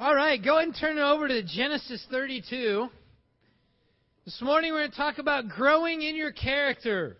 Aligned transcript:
All 0.00 0.14
right, 0.14 0.40
go 0.40 0.58
ahead 0.58 0.68
and 0.68 0.76
turn 0.78 0.96
it 0.96 1.00
over 1.00 1.26
to 1.26 1.42
Genesis 1.42 2.06
32. 2.08 2.86
This 4.24 4.40
morning 4.40 4.72
we're 4.72 4.82
going 4.82 4.92
to 4.92 4.96
talk 4.96 5.18
about 5.18 5.48
growing 5.48 6.02
in 6.02 6.14
your 6.14 6.30
character. 6.30 7.16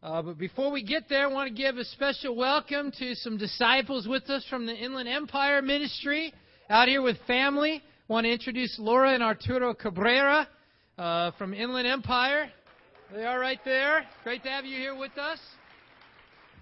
Uh, 0.00 0.22
but 0.22 0.38
before 0.38 0.70
we 0.70 0.84
get 0.84 1.08
there, 1.08 1.28
I 1.28 1.32
want 1.32 1.48
to 1.48 1.52
give 1.52 1.78
a 1.78 1.84
special 1.84 2.36
welcome 2.36 2.92
to 2.96 3.16
some 3.16 3.36
disciples 3.36 4.06
with 4.06 4.30
us 4.30 4.46
from 4.48 4.66
the 4.66 4.72
Inland 4.72 5.08
Empire 5.08 5.62
Ministry 5.62 6.32
out 6.70 6.86
here 6.86 7.02
with 7.02 7.16
family. 7.26 7.82
I 8.08 8.12
want 8.12 8.26
to 8.26 8.30
introduce 8.30 8.78
Laura 8.78 9.14
and 9.14 9.24
Arturo 9.24 9.74
Cabrera 9.74 10.46
uh, 10.96 11.32
from 11.32 11.54
Inland 11.54 11.88
Empire. 11.88 12.52
They 13.12 13.24
are 13.24 13.40
right 13.40 13.58
there. 13.64 14.06
Great 14.22 14.44
to 14.44 14.48
have 14.50 14.64
you 14.64 14.78
here 14.78 14.96
with 14.96 15.18
us. 15.18 15.40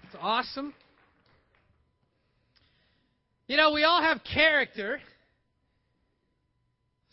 It's 0.05 0.15
awesome. 0.19 0.73
You 3.47 3.57
know, 3.57 3.71
we 3.71 3.83
all 3.83 4.01
have 4.01 4.21
character. 4.23 4.99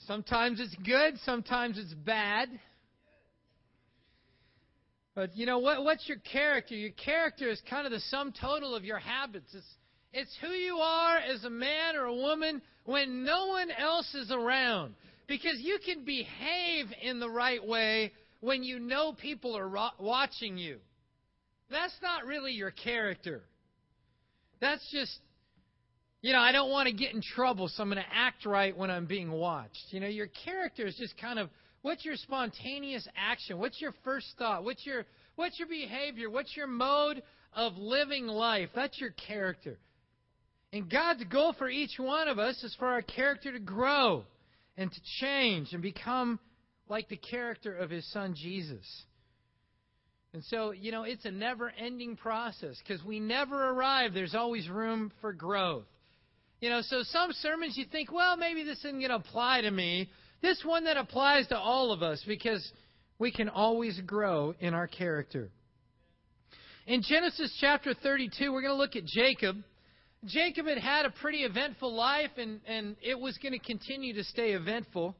Sometimes 0.07 0.61
it's 0.61 0.75
good, 0.77 1.19
sometimes 1.25 1.79
it's 1.79 1.93
bad. 1.93 2.49
But 5.15 5.37
you 5.37 5.45
know 5.45 5.59
what 5.59 5.85
what's 5.85 6.09
your 6.09 6.19
character? 6.19 6.75
Your 6.75 6.93
character 6.93 7.51
is 7.51 7.61
kind 7.69 7.85
of 7.87 7.93
the 7.93 8.01
sum 8.01 8.33
total 8.33 8.75
of 8.75 8.83
your 8.83 8.99
habits. 8.99 9.55
It's 9.55 9.67
it's 10.15 10.37
who 10.41 10.49
you 10.49 10.77
are 10.77 11.19
as 11.19 11.45
a 11.45 11.51
man 11.51 11.97
or 11.97 12.05
a 12.05 12.15
woman 12.15 12.63
when 12.85 13.25
no 13.25 13.49
one 13.49 13.71
else 13.71 14.15
is 14.15 14.31
around. 14.31 14.95
Because 15.29 15.59
you 15.61 15.79
can 15.85 16.05
behave 16.05 16.87
in 17.03 17.21
the 17.21 17.31
right 17.31 17.65
way 17.65 18.13
when 18.41 18.63
you 18.63 18.79
know 18.79 19.13
people 19.13 19.57
are 19.57 19.69
ro- 19.69 19.89
watching 20.01 20.57
you. 20.57 20.79
That's 21.71 21.95
not 22.03 22.25
really 22.25 22.53
your 22.53 22.71
character. 22.71 23.43
That's 24.61 24.87
just 24.91 25.19
you 26.23 26.33
know, 26.33 26.39
I 26.39 26.53
don't 26.53 26.71
want 26.71 26.87
to 26.87 26.95
get 26.95 27.13
in 27.15 27.21
trouble, 27.21 27.69
so 27.69 27.83
I'm 27.83 27.91
going 27.91 28.03
to 28.03 28.15
act 28.15 28.47
right 28.47 28.77
when 28.77 28.91
I'm 28.91 29.07
being 29.07 29.33
watched. 29.33 29.87
You 29.91 29.99
know, 29.99 30.07
your 30.07 30.29
character 30.45 30.87
is 30.87 30.95
just 30.95 31.19
kind 31.19 31.39
of 31.39 31.51
what's 31.83 32.05
your 32.05 32.15
spontaneous 32.15 33.07
action? 33.17 33.59
What's 33.59 33.81
your 33.81 33.93
first 34.05 34.27
thought? 34.39 34.63
What's 34.63 34.87
your 34.87 35.05
what's 35.35 35.59
your 35.59 35.67
behavior? 35.67 36.31
What's 36.31 36.57
your 36.57 36.69
mode 36.69 37.23
of 37.55 37.77
living 37.77 38.29
life? 38.29 38.69
That's 38.73 38.99
your 39.01 39.11
character. 39.11 39.79
And 40.73 40.89
God's 40.89 41.25
goal 41.25 41.55
for 41.59 41.69
each 41.69 41.99
one 41.99 42.29
of 42.29 42.39
us 42.39 42.63
is 42.63 42.75
for 42.79 42.87
our 42.87 43.03
character 43.03 43.53
to 43.53 43.59
grow 43.59 44.25
and 44.77 44.91
to 44.91 45.01
change 45.21 45.73
and 45.73 45.83
become 45.83 46.39
like 46.89 47.09
the 47.09 47.17
character 47.17 47.77
of 47.77 47.91
his 47.91 48.11
son 48.13 48.35
Jesus. 48.37 48.87
And 50.33 50.43
so, 50.45 50.71
you 50.71 50.93
know, 50.93 51.03
it's 51.03 51.27
a 51.27 51.31
never 51.31 51.71
ending 51.71 52.17
process 52.17 52.79
because 52.79 53.05
we 53.05 53.21
never 53.21 53.71
arrive. 53.71 54.15
There's 54.15 54.35
always 54.35 54.69
room 54.69 55.13
for 55.21 55.33
growth. 55.33 55.85
You 56.63 56.71
know, 56.71 56.81
so 56.81 57.03
some 57.03 57.33
sermons 57.33 57.77
you 57.77 57.87
think, 57.91 58.13
well, 58.13 58.37
maybe 58.37 58.63
this 58.63 58.79
isn't 58.85 59.01
going 59.01 59.09
to 59.09 59.17
apply 59.17 59.63
to 59.63 59.71
me. 59.73 60.09
This 60.43 60.63
one 60.65 60.85
that 60.85 60.97
applies 60.97 61.49
to 61.49 61.59
all 61.59 61.91
of 61.91 62.05
us 62.05 62.23
because 62.25 62.73
we 63.19 63.33
can 63.33 63.49
always 63.49 64.01
grow 64.07 64.55
in 64.61 64.73
our 64.73 64.87
character. 64.87 65.51
In 66.87 67.03
Genesis 67.03 67.53
chapter 67.61 67.95
32, 67.95 68.53
we're 68.53 68.63
going 68.63 68.75
to 68.75 68.79
look 68.79 68.95
at 68.95 69.05
Jacob. 69.05 69.57
Jacob 70.25 70.67
had 70.67 70.79
had 70.79 71.05
a 71.05 71.11
pretty 71.11 71.39
eventful 71.39 71.93
life, 71.93 72.31
and, 72.37 72.61
and 72.69 72.95
it 73.03 73.19
was 73.19 73.37
going 73.39 73.55
to 73.55 73.59
continue 73.59 74.15
to 74.15 74.23
stay 74.23 74.53
eventful. 74.53 75.17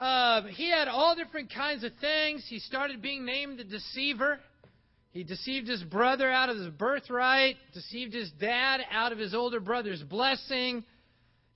Uh, 0.00 0.42
he 0.56 0.72
had 0.72 0.88
all 0.88 1.14
different 1.14 1.54
kinds 1.54 1.84
of 1.84 1.92
things. 2.00 2.44
He 2.48 2.58
started 2.58 3.00
being 3.00 3.24
named 3.24 3.60
the 3.60 3.64
deceiver. 3.64 4.40
He 5.12 5.24
deceived 5.24 5.66
his 5.66 5.82
brother 5.82 6.30
out 6.30 6.50
of 6.50 6.56
his 6.56 6.68
birthright, 6.68 7.56
deceived 7.74 8.14
his 8.14 8.30
dad 8.32 8.80
out 8.90 9.10
of 9.10 9.18
his 9.18 9.34
older 9.34 9.58
brother's 9.58 10.02
blessing. 10.02 10.84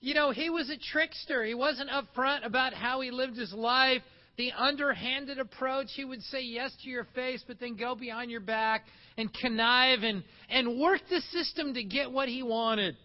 You 0.01 0.13
know, 0.13 0.31
he 0.31 0.49
was 0.49 0.69
a 0.69 0.77
trickster. 0.77 1.43
He 1.43 1.53
wasn't 1.53 1.89
upfront 1.89 2.45
about 2.45 2.73
how 2.73 2.99
he 2.99 3.11
lived 3.11 3.37
his 3.37 3.53
life. 3.53 4.01
The 4.37 4.51
underhanded 4.51 5.39
approach, 5.39 5.87
he 5.95 6.03
would 6.03 6.21
say 6.23 6.41
yes 6.41 6.75
to 6.83 6.89
your 6.89 7.05
face, 7.15 7.41
but 7.47 7.57
then 7.59 7.77
go 7.77 7.95
behind 7.95 8.29
your 8.29 8.41
back 8.41 8.83
and 9.17 9.33
connive 9.33 10.03
and, 10.03 10.23
and 10.49 10.77
work 10.77 10.99
the 11.09 11.21
system 11.31 11.73
to 11.75 11.83
get 11.83 12.11
what 12.11 12.27
he 12.27 12.43
wanted. 12.43 12.97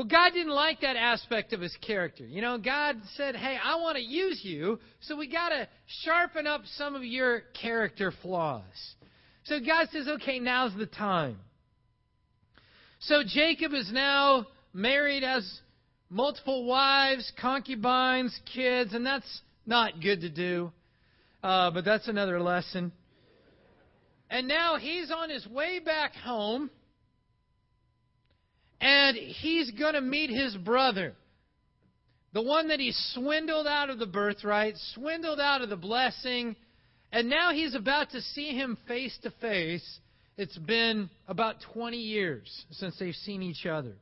Well, 0.00 0.08
God 0.08 0.32
didn't 0.32 0.54
like 0.54 0.80
that 0.80 0.96
aspect 0.96 1.52
of 1.52 1.60
his 1.60 1.76
character. 1.82 2.24
You 2.24 2.40
know, 2.40 2.56
God 2.56 2.96
said, 3.18 3.36
hey, 3.36 3.58
I 3.62 3.76
want 3.76 3.98
to 3.98 4.02
use 4.02 4.40
you, 4.42 4.80
so 5.00 5.14
we 5.14 5.30
got 5.30 5.50
to 5.50 5.68
sharpen 6.04 6.46
up 6.46 6.62
some 6.76 6.94
of 6.94 7.04
your 7.04 7.42
character 7.60 8.10
flaws. 8.22 8.62
So 9.44 9.60
God 9.60 9.88
says, 9.92 10.08
okay, 10.08 10.38
now's 10.38 10.74
the 10.74 10.86
time. 10.86 11.36
So 13.00 13.22
Jacob 13.26 13.74
is 13.74 13.92
now 13.92 14.46
married, 14.72 15.22
has 15.22 15.60
multiple 16.08 16.64
wives, 16.64 17.30
concubines, 17.38 18.34
kids, 18.54 18.94
and 18.94 19.04
that's 19.04 19.42
not 19.66 20.00
good 20.00 20.22
to 20.22 20.30
do. 20.30 20.72
Uh, 21.42 21.72
but 21.72 21.84
that's 21.84 22.08
another 22.08 22.40
lesson. 22.40 22.90
And 24.30 24.48
now 24.48 24.78
he's 24.78 25.10
on 25.10 25.28
his 25.28 25.46
way 25.46 25.78
back 25.78 26.14
home 26.14 26.70
and 28.80 29.16
he's 29.16 29.70
going 29.72 29.94
to 29.94 30.00
meet 30.00 30.30
his 30.30 30.56
brother. 30.56 31.14
The 32.32 32.42
one 32.42 32.68
that 32.68 32.80
he 32.80 32.92
swindled 33.12 33.66
out 33.66 33.90
of 33.90 33.98
the 33.98 34.06
birthright, 34.06 34.74
swindled 34.94 35.40
out 35.40 35.62
of 35.62 35.68
the 35.68 35.76
blessing, 35.76 36.56
and 37.12 37.28
now 37.28 37.52
he's 37.52 37.74
about 37.74 38.10
to 38.10 38.20
see 38.20 38.50
him 38.50 38.78
face 38.86 39.16
to 39.22 39.32
face. 39.40 40.00
It's 40.36 40.56
been 40.56 41.10
about 41.26 41.56
20 41.74 41.96
years 41.96 42.64
since 42.70 42.96
they've 42.98 43.14
seen 43.14 43.42
each 43.42 43.66
other. 43.66 43.94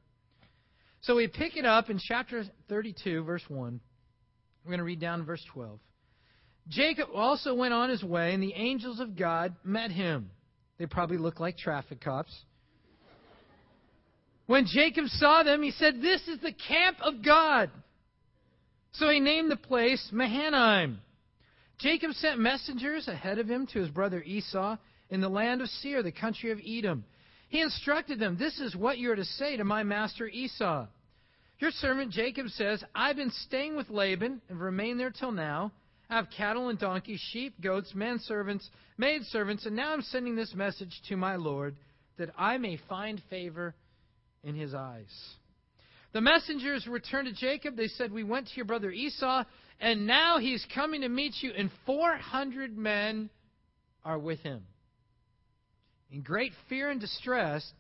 So 1.01 1.17
we 1.17 1.27
pick 1.27 1.57
it 1.57 1.65
up 1.65 1.91
in 1.91 1.99
chapter 1.99 2.45
32, 2.69 3.25
verse 3.25 3.43
1. 3.49 3.81
We're 4.65 4.71
going 4.71 4.79
to 4.79 4.85
read 4.85 5.01
down 5.01 5.25
verse 5.25 5.45
12. 5.53 5.79
Jacob 6.69 7.09
also 7.15 7.55
went 7.55 7.73
on 7.73 7.89
his 7.89 8.05
way, 8.05 8.35
and 8.35 8.43
the 8.43 8.53
angels 8.53 9.01
of 9.01 9.17
God 9.17 9.57
met 9.65 9.91
him. 9.91 10.31
They 10.79 10.87
probably 10.87 11.17
look 11.17 11.41
like 11.41 11.57
traffic 11.57 12.03
cops. 12.03 12.35
When 14.49 14.65
Jacob 14.65 15.09
saw 15.09 15.43
them, 15.43 15.63
he 15.63 15.73
said, 15.73 16.01
This 16.01 16.27
is 16.27 16.41
the 16.41 16.55
camp 16.55 16.97
of 17.03 17.23
God. 17.23 17.71
So 18.93 19.11
he 19.11 19.21
named 19.21 19.51
the 19.51 19.57
place 19.57 20.09
Mahanaim. 20.11 21.01
Jacob 21.79 22.13
sent 22.13 22.41
messengers 22.41 23.09
ahead 23.09 23.39
of 23.39 23.47
him 23.47 23.67
to 23.67 23.79
his 23.79 23.91
brother 23.91 24.23
Esau 24.23 24.79
in 25.11 25.21
the 25.21 25.29
land 25.29 25.61
of 25.61 25.69
Seir, 25.69 26.03
the 26.03 26.11
country 26.11 26.51
of 26.51 26.61
Edom. 26.67 27.05
He 27.51 27.61
instructed 27.61 28.19
them, 28.19 28.39
This 28.39 28.59
is 28.59 28.75
what 28.75 28.97
you 28.97 29.13
are 29.13 29.17
to 29.17 29.25
say 29.25 29.59
to 29.59 29.65
my 29.65 29.83
master 29.83 30.27
Esau. 30.27 30.87
Your 31.59 31.71
servant 31.71 32.13
Jacob 32.13 32.49
says, 32.49 32.83
I've 32.95 33.17
been 33.17 33.31
staying 33.31 33.77
with 33.77 33.91
Laban 33.91 34.41
and 34.49 34.59
remained 34.59 34.99
there 34.99 35.11
till 35.11 35.33
now. 35.33 35.73
I 36.09 36.17
have 36.17 36.29
cattle 36.35 36.71
and 36.71 36.79
donkeys, 36.79 37.21
sheep, 37.33 37.61
goats, 37.61 37.95
men 37.95 38.19
servants, 38.21 38.71
maid 38.97 39.23
and 39.35 39.77
now 39.77 39.93
I'm 39.93 40.01
sending 40.01 40.37
this 40.37 40.55
message 40.55 41.03
to 41.11 41.19
my 41.19 41.37
Lord 41.37 41.77
that 42.17 42.31
I 42.39 42.57
may 42.57 42.81
find 42.89 43.21
favor 43.29 43.75
in 44.43 44.55
his 44.55 44.75
eyes. 44.75 45.13
The 46.13 46.21
messengers 46.21 46.87
returned 46.87 47.29
to 47.29 47.35
Jacob. 47.35 47.77
They 47.77 47.89
said, 47.89 48.13
We 48.13 48.25
went 48.25 48.49
to 48.49 48.57
your 48.57 48.65
brother 48.65 48.91
Esau, 48.91 49.45
and 49.81 50.07
now 50.07 50.39
he's 50.39 50.67
coming 50.75 51.03
to 51.03 51.09
meet 51.09 51.35
you, 51.41 51.53
and 51.57 51.71
400 51.87 52.77
men 52.77 53.31
are 54.05 54.19
with 54.19 54.41
him. 54.41 54.65
In 56.11 56.23
great 56.23 56.53
fear 56.69 56.91
and 56.91 57.01
distress, 57.01 57.71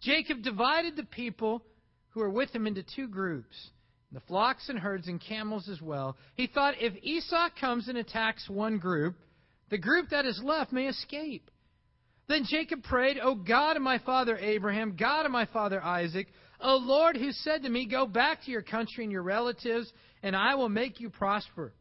Jacob 0.00 0.42
divided 0.42 0.96
the 0.96 1.04
people 1.04 1.62
who 2.10 2.20
were 2.20 2.30
with 2.30 2.50
him 2.50 2.66
into 2.66 2.82
two 2.82 3.08
groups 3.08 3.70
the 4.10 4.20
flocks 4.20 4.70
and 4.70 4.78
herds 4.78 5.06
and 5.06 5.20
camels 5.20 5.68
as 5.68 5.82
well. 5.82 6.16
He 6.34 6.46
thought 6.46 6.80
if 6.80 6.94
Esau 7.02 7.50
comes 7.60 7.88
and 7.88 7.98
attacks 7.98 8.48
one 8.48 8.78
group, 8.78 9.16
the 9.68 9.76
group 9.76 10.08
that 10.10 10.24
is 10.24 10.40
left 10.42 10.72
may 10.72 10.86
escape. 10.86 11.50
Then 12.28 12.44
Jacob 12.44 12.82
prayed, 12.82 13.18
O 13.22 13.34
God 13.34 13.76
of 13.76 13.82
my 13.82 13.98
father 13.98 14.36
Abraham, 14.36 14.96
God 14.96 15.24
of 15.24 15.32
my 15.32 15.46
father 15.46 15.82
Isaac, 15.82 16.28
O 16.60 16.76
Lord, 16.76 17.16
who 17.16 17.32
said 17.32 17.62
to 17.62 17.68
me, 17.68 17.86
Go 17.86 18.06
back 18.06 18.44
to 18.44 18.50
your 18.50 18.62
country 18.62 19.04
and 19.04 19.12
your 19.12 19.22
relatives, 19.22 19.90
and 20.22 20.36
I 20.36 20.54
will 20.54 20.68
make 20.68 21.00
you 21.00 21.08
prosper. 21.08 21.72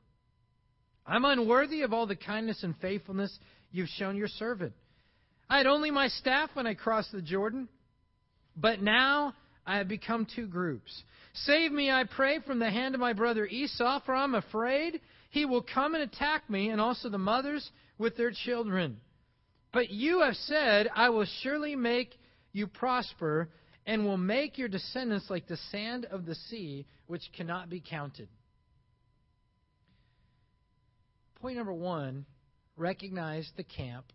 I'm 1.06 1.26
unworthy 1.26 1.82
of 1.82 1.94
all 1.94 2.08
the 2.08 2.16
kindness 2.16 2.64
and 2.64 2.76
faithfulness 2.78 3.38
you've 3.72 3.90
shown 3.90 4.16
your 4.16 4.28
servant. 4.28 4.74
I 5.50 5.58
had 5.58 5.68
only 5.68 5.92
my 5.92 6.08
staff 6.08 6.50
when 6.54 6.68
I 6.68 6.74
crossed 6.74 7.12
the 7.12 7.22
Jordan, 7.22 7.68
but 8.56 8.82
now 8.82 9.34
I 9.66 9.78
have 9.78 9.88
become 9.88 10.28
two 10.34 10.48
groups. 10.48 11.04
Save 11.34 11.72
me, 11.72 11.92
I 11.92 12.04
pray, 12.04 12.40
from 12.40 12.60
the 12.60 12.70
hand 12.70 12.96
of 12.96 13.02
my 13.02 13.14
brother 13.14 13.46
Esau, 13.46 14.02
for 14.06 14.16
I'm 14.16 14.36
afraid 14.36 15.02
he 15.30 15.46
will 15.46 15.62
come 15.62 15.94
and 15.94 16.04
attack 16.04 16.50
me, 16.50 16.70
and 16.70 16.80
also 16.80 17.10
the 17.10 17.18
mothers 17.18 17.70
with 17.98 18.16
their 18.16 18.32
children. 18.32 19.00
But 19.78 19.92
you 19.92 20.22
have 20.22 20.34
said, 20.34 20.90
I 20.96 21.10
will 21.10 21.28
surely 21.44 21.76
make 21.76 22.18
you 22.52 22.66
prosper 22.66 23.48
and 23.86 24.06
will 24.06 24.18
make 24.18 24.58
your 24.58 24.70
descendants 24.70 25.30
like 25.30 25.46
the 25.46 25.60
sand 25.72 26.06
of 26.06 26.26
the 26.26 26.34
sea, 26.34 26.88
which 27.06 27.22
cannot 27.38 27.70
be 27.70 27.80
counted. 27.80 28.28
Point 31.42 31.58
number 31.58 31.74
one 31.74 32.26
recognize 32.76 33.52
the 33.56 33.64
camp 33.64 34.12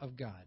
of 0.00 0.16
God. 0.16 0.44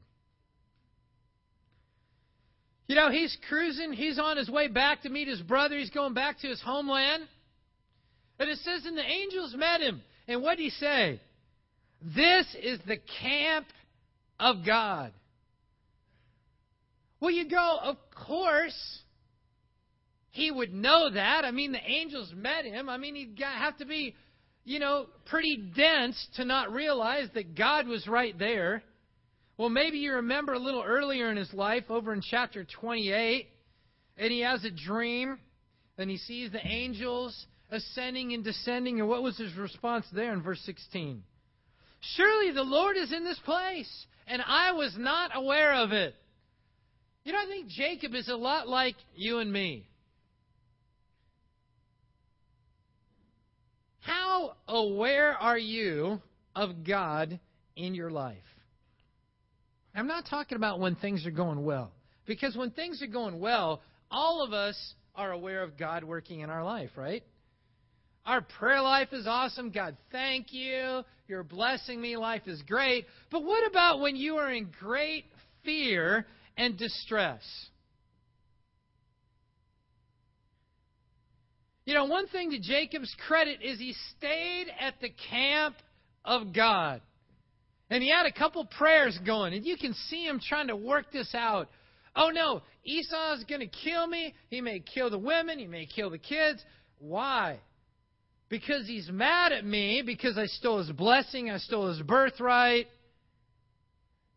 You 2.87 2.95
know, 2.95 3.11
he's 3.11 3.37
cruising. 3.49 3.91
He's 3.91 4.17
on 4.17 4.37
his 4.37 4.49
way 4.49 4.69
back 4.69 5.01
to 5.01 5.09
meet 5.09 5.27
his 5.27 5.41
brother. 5.41 5.77
He's 5.77 5.89
going 5.89 6.13
back 6.13 6.39
to 6.39 6.47
his 6.47 6.61
homeland. 6.61 7.23
And 8.39 8.49
it 8.49 8.59
says, 8.59 8.85
and 8.85 8.97
the 8.97 9.03
angels 9.03 9.53
met 9.53 9.81
him. 9.81 10.01
And 10.29 10.41
what 10.41 10.55
did 10.55 10.63
he 10.63 10.69
say? 10.69 11.19
This 12.01 12.45
is 12.63 12.79
the 12.87 12.99
camp 13.21 13.65
of 14.39 14.65
God. 14.65 15.13
Well, 17.19 17.31
you 17.31 17.49
go, 17.49 17.77
of 17.81 17.97
course, 18.27 18.99
he 20.31 20.51
would 20.51 20.73
know 20.73 21.09
that. 21.09 21.45
I 21.45 21.51
mean, 21.51 21.71
the 21.71 21.83
angels 21.83 22.31
met 22.35 22.65
him. 22.65 22.89
I 22.89 22.97
mean, 22.97 23.15
he'd 23.15 23.39
have 23.41 23.77
to 23.77 23.85
be, 23.85 24.15
you 24.63 24.79
know, 24.79 25.07
pretty 25.25 25.71
dense 25.75 26.27
to 26.35 26.45
not 26.45 26.71
realize 26.71 27.29
that 27.33 27.55
God 27.55 27.87
was 27.87 28.05
right 28.07 28.37
there. 28.37 28.83
Well, 29.57 29.69
maybe 29.69 29.99
you 29.99 30.15
remember 30.15 30.53
a 30.53 30.59
little 30.59 30.83
earlier 30.83 31.31
in 31.31 31.37
his 31.37 31.53
life, 31.53 31.85
over 31.89 32.11
in 32.13 32.21
chapter 32.21 32.65
28, 32.65 33.47
and 34.17 34.31
he 34.31 34.41
has 34.41 34.65
a 34.65 34.71
dream, 34.71 35.39
and 35.97 36.09
he 36.09 36.17
sees 36.17 36.51
the 36.51 36.65
angels 36.67 37.45
ascending 37.71 38.33
and 38.33 38.43
descending. 38.43 38.99
And 38.99 39.07
what 39.07 39.23
was 39.23 39.37
his 39.37 39.55
response 39.55 40.05
there 40.11 40.33
in 40.33 40.41
verse 40.41 40.61
16? 40.65 41.23
Surely 42.17 42.51
the 42.51 42.63
Lord 42.63 42.97
is 42.97 43.13
in 43.13 43.23
this 43.23 43.39
place, 43.45 44.05
and 44.27 44.41
I 44.45 44.71
was 44.71 44.95
not 44.97 45.31
aware 45.33 45.73
of 45.73 45.91
it. 45.91 46.15
You 47.23 47.33
know, 47.33 47.39
I 47.39 47.45
think 47.47 47.67
Jacob 47.69 48.13
is 48.13 48.27
a 48.27 48.35
lot 48.35 48.67
like 48.67 48.95
you 49.15 49.39
and 49.39 49.51
me. 49.51 49.87
How 54.01 54.55
aware 54.67 55.33
are 55.33 55.57
you 55.57 56.21
of 56.55 56.83
God 56.85 57.39
in 57.75 57.95
your 57.95 58.11
life? 58.11 58.37
I'm 59.95 60.07
not 60.07 60.25
talking 60.29 60.57
about 60.57 60.79
when 60.79 60.95
things 60.95 61.25
are 61.25 61.31
going 61.31 61.63
well. 61.63 61.91
Because 62.27 62.55
when 62.55 62.71
things 62.71 63.01
are 63.01 63.07
going 63.07 63.39
well, 63.39 63.81
all 64.11 64.43
of 64.43 64.53
us 64.53 64.77
are 65.15 65.31
aware 65.31 65.63
of 65.63 65.77
God 65.77 66.03
working 66.03 66.41
in 66.41 66.49
our 66.49 66.63
life, 66.63 66.91
right? 66.95 67.23
Our 68.25 68.41
prayer 68.41 68.81
life 68.81 69.09
is 69.11 69.27
awesome. 69.27 69.69
God, 69.69 69.95
thank 70.11 70.51
you. 70.51 71.03
You're 71.27 71.43
blessing 71.43 72.01
me. 72.01 72.17
Life 72.17 72.47
is 72.47 72.61
great. 72.63 73.05
But 73.31 73.43
what 73.43 73.69
about 73.69 73.99
when 73.99 74.15
you 74.15 74.37
are 74.37 74.51
in 74.51 74.69
great 74.79 75.25
fear 75.63 76.25
and 76.57 76.77
distress? 76.77 77.43
You 81.85 81.93
know, 81.93 82.05
one 82.05 82.27
thing 82.27 82.49
to 82.51 82.59
Jacob's 82.59 83.15
credit 83.27 83.59
is 83.61 83.77
he 83.77 83.95
stayed 84.17 84.67
at 84.79 84.95
the 85.01 85.11
camp 85.29 85.75
of 86.23 86.51
God. 86.51 87.01
And 87.91 88.01
he 88.01 88.09
had 88.09 88.25
a 88.25 88.31
couple 88.31 88.65
prayers 88.65 89.19
going, 89.23 89.53
and 89.53 89.63
you 89.63 89.77
can 89.77 89.93
see 90.09 90.25
him 90.25 90.39
trying 90.39 90.67
to 90.67 90.75
work 90.75 91.11
this 91.11 91.35
out. 91.35 91.69
Oh 92.15 92.29
no, 92.29 92.63
Esau's 92.83 93.43
going 93.43 93.61
to 93.61 93.67
kill 93.67 94.07
me. 94.07 94.33
He 94.49 94.61
may 94.61 94.79
kill 94.79 95.11
the 95.11 95.19
women, 95.19 95.59
he 95.59 95.67
may 95.67 95.85
kill 95.85 96.09
the 96.09 96.17
kids. 96.17 96.63
Why? 96.97 97.59
Because 98.49 98.85
he's 98.87 99.09
mad 99.09 99.51
at 99.51 99.65
me 99.65 100.03
because 100.05 100.37
I 100.37 100.45
stole 100.45 100.79
his 100.79 100.91
blessing, 100.91 101.49
I 101.49 101.57
stole 101.57 101.87
his 101.87 102.01
birthright. 102.01 102.87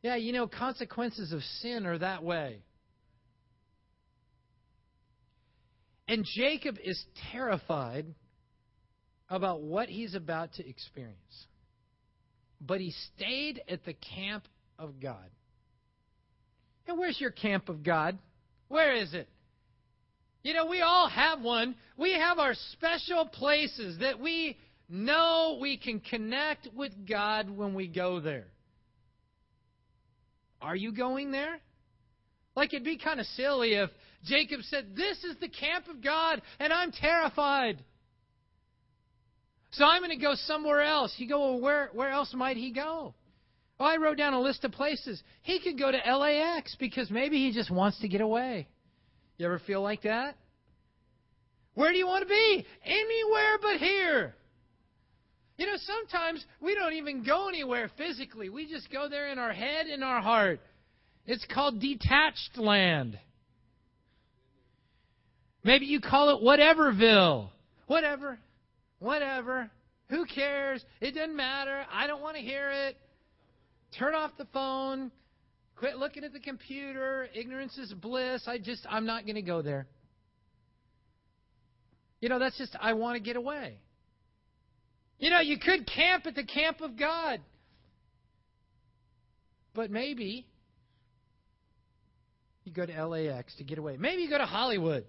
Yeah, 0.02 0.16
you 0.16 0.32
know, 0.32 0.46
consequences 0.46 1.32
of 1.32 1.42
sin 1.60 1.84
are 1.86 1.98
that 1.98 2.22
way. 2.22 2.62
And 6.06 6.24
Jacob 6.24 6.76
is 6.82 7.02
terrified 7.30 8.06
about 9.28 9.60
what 9.60 9.90
he's 9.90 10.14
about 10.14 10.54
to 10.54 10.66
experience. 10.66 11.46
But 12.60 12.80
he 12.80 12.94
stayed 13.14 13.60
at 13.68 13.84
the 13.84 13.92
camp 13.92 14.48
of 14.78 15.00
God. 15.00 15.30
And 16.86 16.98
where's 16.98 17.20
your 17.20 17.30
camp 17.30 17.68
of 17.68 17.82
God? 17.82 18.18
Where 18.68 18.94
is 18.94 19.12
it? 19.12 19.28
You 20.48 20.54
know, 20.54 20.64
we 20.64 20.80
all 20.80 21.10
have 21.10 21.42
one. 21.42 21.74
We 21.98 22.14
have 22.14 22.38
our 22.38 22.54
special 22.72 23.26
places 23.26 23.98
that 23.98 24.18
we 24.18 24.56
know 24.88 25.58
we 25.60 25.76
can 25.76 26.00
connect 26.00 26.68
with 26.74 27.06
God 27.06 27.50
when 27.50 27.74
we 27.74 27.86
go 27.86 28.18
there. 28.18 28.46
Are 30.62 30.74
you 30.74 30.90
going 30.90 31.32
there? 31.32 31.58
Like 32.56 32.72
it'd 32.72 32.82
be 32.82 32.96
kind 32.96 33.20
of 33.20 33.26
silly 33.26 33.74
if 33.74 33.90
Jacob 34.24 34.62
said, 34.62 34.96
This 34.96 35.22
is 35.22 35.36
the 35.38 35.50
camp 35.50 35.86
of 35.86 36.02
God, 36.02 36.40
and 36.58 36.72
I'm 36.72 36.92
terrified. 36.92 37.84
So 39.72 39.84
I'm 39.84 40.00
going 40.00 40.18
to 40.18 40.24
go 40.24 40.32
somewhere 40.34 40.80
else. 40.80 41.12
You 41.18 41.28
go, 41.28 41.40
well, 41.40 41.60
where, 41.60 41.90
where 41.92 42.08
else 42.08 42.32
might 42.32 42.56
he 42.56 42.72
go? 42.72 43.12
Well, 43.78 43.86
I 43.90 43.98
wrote 43.98 44.16
down 44.16 44.32
a 44.32 44.40
list 44.40 44.64
of 44.64 44.72
places. 44.72 45.22
He 45.42 45.60
could 45.60 45.78
go 45.78 45.92
to 45.92 46.16
LAX 46.16 46.74
because 46.80 47.10
maybe 47.10 47.36
he 47.36 47.52
just 47.52 47.70
wants 47.70 48.00
to 48.00 48.08
get 48.08 48.22
away. 48.22 48.66
You 49.38 49.46
ever 49.46 49.60
feel 49.60 49.80
like 49.80 50.02
that? 50.02 50.36
Where 51.74 51.92
do 51.92 51.98
you 51.98 52.06
want 52.06 52.22
to 52.24 52.28
be? 52.28 52.66
Anywhere 52.84 53.58
but 53.62 53.76
here. 53.78 54.34
You 55.56 55.66
know, 55.66 55.76
sometimes 55.76 56.44
we 56.60 56.74
don't 56.74 56.94
even 56.94 57.24
go 57.24 57.48
anywhere 57.48 57.90
physically. 57.96 58.48
We 58.48 58.68
just 58.68 58.90
go 58.90 59.08
there 59.08 59.30
in 59.30 59.38
our 59.38 59.52
head, 59.52 59.86
in 59.86 60.02
our 60.02 60.20
heart. 60.20 60.60
It's 61.24 61.46
called 61.52 61.80
detached 61.80 62.56
land. 62.56 63.18
Maybe 65.62 65.86
you 65.86 66.00
call 66.00 66.36
it 66.36 66.42
whateverville. 66.42 67.50
Whatever. 67.86 68.38
Whatever. 68.98 69.70
Who 70.10 70.24
cares? 70.26 70.84
It 71.00 71.14
doesn't 71.14 71.36
matter. 71.36 71.84
I 71.92 72.06
don't 72.06 72.22
want 72.22 72.36
to 72.36 72.42
hear 72.42 72.70
it. 72.70 72.96
Turn 73.98 74.14
off 74.14 74.32
the 74.36 74.46
phone. 74.52 75.12
Quit 75.78 75.96
looking 75.96 76.24
at 76.24 76.32
the 76.32 76.40
computer. 76.40 77.28
Ignorance 77.34 77.78
is 77.78 77.92
bliss. 77.92 78.42
I 78.46 78.58
just, 78.58 78.84
I'm 78.90 79.06
not 79.06 79.24
going 79.24 79.36
to 79.36 79.42
go 79.42 79.62
there. 79.62 79.86
You 82.20 82.28
know, 82.28 82.40
that's 82.40 82.58
just, 82.58 82.74
I 82.80 82.94
want 82.94 83.16
to 83.16 83.22
get 83.22 83.36
away. 83.36 83.78
You 85.18 85.30
know, 85.30 85.40
you 85.40 85.56
could 85.58 85.86
camp 85.86 86.26
at 86.26 86.34
the 86.34 86.44
camp 86.44 86.80
of 86.80 86.98
God. 86.98 87.40
But 89.72 89.92
maybe 89.92 90.46
you 92.64 92.72
go 92.72 92.84
to 92.84 93.06
LAX 93.06 93.54
to 93.56 93.64
get 93.64 93.78
away. 93.78 93.96
Maybe 93.98 94.22
you 94.22 94.30
go 94.30 94.38
to 94.38 94.46
Hollywood. 94.46 95.04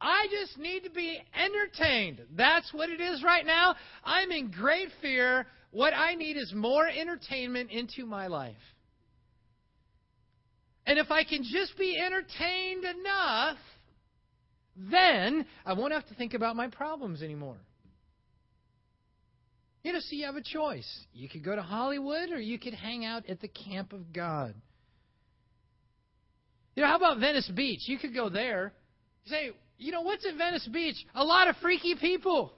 I 0.00 0.28
just 0.30 0.56
need 0.56 0.84
to 0.84 0.90
be 0.90 1.20
entertained. 1.34 2.20
That's 2.36 2.72
what 2.72 2.90
it 2.90 3.00
is 3.00 3.24
right 3.24 3.44
now. 3.44 3.74
I'm 4.04 4.30
in 4.30 4.52
great 4.52 4.90
fear. 5.00 5.46
What 5.72 5.94
I 5.94 6.14
need 6.14 6.36
is 6.36 6.52
more 6.54 6.86
entertainment 6.86 7.70
into 7.72 8.06
my 8.06 8.28
life. 8.28 8.54
And 10.86 10.98
if 10.98 11.10
I 11.10 11.24
can 11.24 11.42
just 11.42 11.78
be 11.78 11.98
entertained 11.98 12.84
enough, 12.84 13.56
then 14.76 15.46
I 15.64 15.72
won't 15.72 15.92
have 15.92 16.06
to 16.08 16.14
think 16.14 16.34
about 16.34 16.56
my 16.56 16.68
problems 16.68 17.22
anymore. 17.22 17.56
You 19.82 19.92
know, 19.92 20.00
so 20.00 20.16
you 20.16 20.24
have 20.24 20.36
a 20.36 20.42
choice. 20.42 20.88
You 21.12 21.28
could 21.28 21.44
go 21.44 21.54
to 21.54 21.62
Hollywood 21.62 22.30
or 22.30 22.40
you 22.40 22.58
could 22.58 22.74
hang 22.74 23.04
out 23.04 23.28
at 23.28 23.40
the 23.40 23.48
camp 23.48 23.92
of 23.92 24.12
God. 24.12 24.54
You 26.74 26.82
know, 26.82 26.88
how 26.88 26.96
about 26.96 27.20
Venice 27.20 27.50
Beach? 27.54 27.82
You 27.84 27.98
could 27.98 28.14
go 28.14 28.28
there. 28.28 28.72
Say, 29.26 29.50
you 29.78 29.92
know, 29.92 30.00
what's 30.02 30.26
at 30.26 30.36
Venice 30.36 30.66
Beach? 30.72 30.96
A 31.14 31.22
lot 31.22 31.48
of 31.48 31.56
freaky 31.58 31.94
people. 31.94 32.52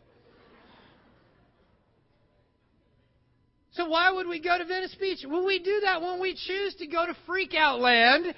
So 3.76 3.87
why 3.88 4.11
would 4.11 4.26
we 4.26 4.40
go 4.40 4.56
to 4.56 4.64
Venice 4.64 4.97
Beach? 4.99 5.25
Well, 5.28 5.45
we 5.45 5.59
do 5.59 5.80
that 5.85 6.00
when 6.00 6.18
we 6.18 6.35
choose 6.35 6.75
to 6.76 6.87
go 6.87 7.04
to 7.06 7.14
freak 7.26 7.54
out 7.54 7.78
land 7.78 8.35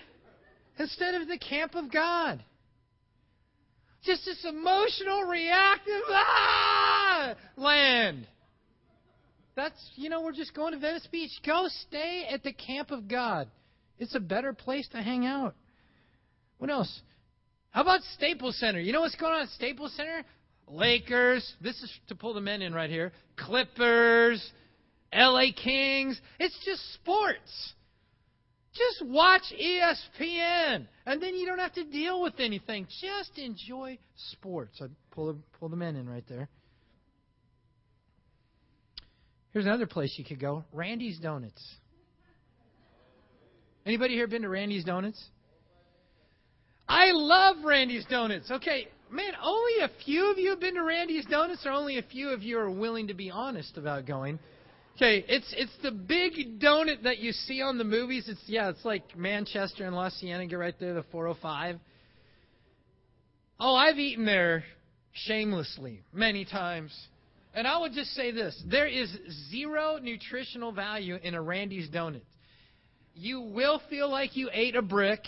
instead 0.79 1.15
of 1.15 1.29
the 1.29 1.39
camp 1.39 1.77
of 1.77 1.93
God. 1.93 2.43
Just 4.05 4.25
this 4.25 4.45
emotional, 4.45 5.25
reactive 5.25 6.03
ah, 6.09 7.35
land. 7.57 8.27
That's, 9.55 9.91
you 9.95 10.09
know, 10.09 10.23
we're 10.23 10.33
just 10.33 10.55
going 10.55 10.73
to 10.73 10.79
Venice 10.79 11.07
Beach. 11.11 11.33
Go 11.45 11.67
stay 11.87 12.27
at 12.31 12.43
the 12.43 12.53
camp 12.53 12.91
of 12.91 13.09
God. 13.09 13.49
It's 13.99 14.15
a 14.15 14.21
better 14.21 14.53
place 14.53 14.89
to 14.89 15.03
hang 15.03 15.25
out. 15.25 15.55
What 16.59 16.71
else? 16.71 17.01
How 17.71 17.83
about 17.83 18.01
Staples 18.15 18.59
Center? 18.59 18.81
You 18.81 18.93
know 18.93 19.01
what's 19.01 19.17
going 19.17 19.33
on 19.33 19.43
at 19.43 19.49
Staples 19.51 19.95
Center? 19.95 20.25
Lakers. 20.69 21.55
This 21.61 21.81
is 21.83 21.93
to 22.09 22.15
pull 22.15 22.35
the 22.35 22.41
men 22.41 22.63
in 22.63 22.73
right 22.73 22.91
here. 22.91 23.13
Clippers. 23.37 24.53
LA 25.13 25.53
Kings. 25.57 26.21
It's 26.39 26.59
just 26.65 26.95
sports. 26.95 27.75
Just 28.75 29.11
watch 29.11 29.43
ESPN, 29.61 30.87
and 31.05 31.23
then 31.23 31.35
you 31.35 31.47
don't 31.47 31.59
have 31.59 31.73
to 31.73 31.85
deal 31.85 32.23
with 32.23 32.35
anything. 32.39 32.87
Just 33.01 33.37
enjoy 33.37 33.99
sports. 34.33 34.81
I 34.81 34.87
pull 35.11 35.33
the, 35.33 35.39
pull 35.59 35.69
the 35.69 35.77
men 35.77 35.97
in 35.97 36.09
right 36.09 36.25
there. 36.29 36.49
Here's 39.51 39.65
another 39.65 39.87
place 39.87 40.15
you 40.17 40.25
could 40.25 40.39
go: 40.39 40.65
Randy's 40.73 41.19
Donuts. 41.19 41.65
Anybody 43.85 44.15
here 44.15 44.27
been 44.27 44.43
to 44.43 44.49
Randy's 44.49 44.85
Donuts? 44.85 45.23
I 46.87 47.11
love 47.13 47.65
Randy's 47.65 48.05
Donuts. 48.07 48.51
Okay, 48.51 48.89
man, 49.11 49.33
only 49.43 49.83
a 49.83 49.91
few 50.05 50.31
of 50.31 50.39
you 50.39 50.51
have 50.51 50.61
been 50.61 50.75
to 50.75 50.83
Randy's 50.83 51.27
Donuts, 51.27 51.67
or 51.67 51.73
only 51.73 51.99
a 51.99 52.03
few 52.03 52.29
of 52.31 52.43
you 52.43 52.59
are 52.59 52.71
willing 52.71 53.09
to 53.09 53.15
be 53.15 53.31
honest 53.31 53.77
about 53.77 54.07
going. 54.07 54.39
Okay, 54.99 55.25
it's 55.29 55.55
it's 55.57 55.71
the 55.81 55.93
big 55.93 56.59
donut 56.61 57.05
that 57.05 57.19
you 57.19 57.31
see 57.31 57.63
on 57.63 57.79
the 57.79 57.85
movies. 57.85 58.29
It's 58.29 58.41
yeah, 58.47 58.69
it's 58.69 58.85
like 58.85 59.17
Manchester 59.17 59.85
and 59.85 59.95
La 59.95 60.11
Cienega 60.11 60.59
right 60.59 60.75
there, 60.81 60.93
the 60.93 61.05
405. 61.13 61.79
Oh, 63.61 63.77
I've 63.77 64.01
eaten 64.01 64.27
there 64.27 64.65
shamelessly 65.13 66.03
many 66.13 66.45
times. 66.45 66.93
And 67.55 67.65
I 67.65 67.79
would 67.79 67.93
just 67.93 68.11
say 68.11 68.33
this 68.33 68.61
there 68.67 68.89
is 68.89 69.17
zero 69.53 70.01
nutritional 70.03 70.73
value 70.73 71.17
in 71.23 71.35
a 71.35 71.41
Randy's 71.41 71.89
donut. 71.89 72.23
You 73.15 73.43
will 73.43 73.81
feel 73.89 74.11
like 74.11 74.37
you 74.37 74.51
ate 74.53 74.75
a 74.75 74.83
brick. 74.83 75.21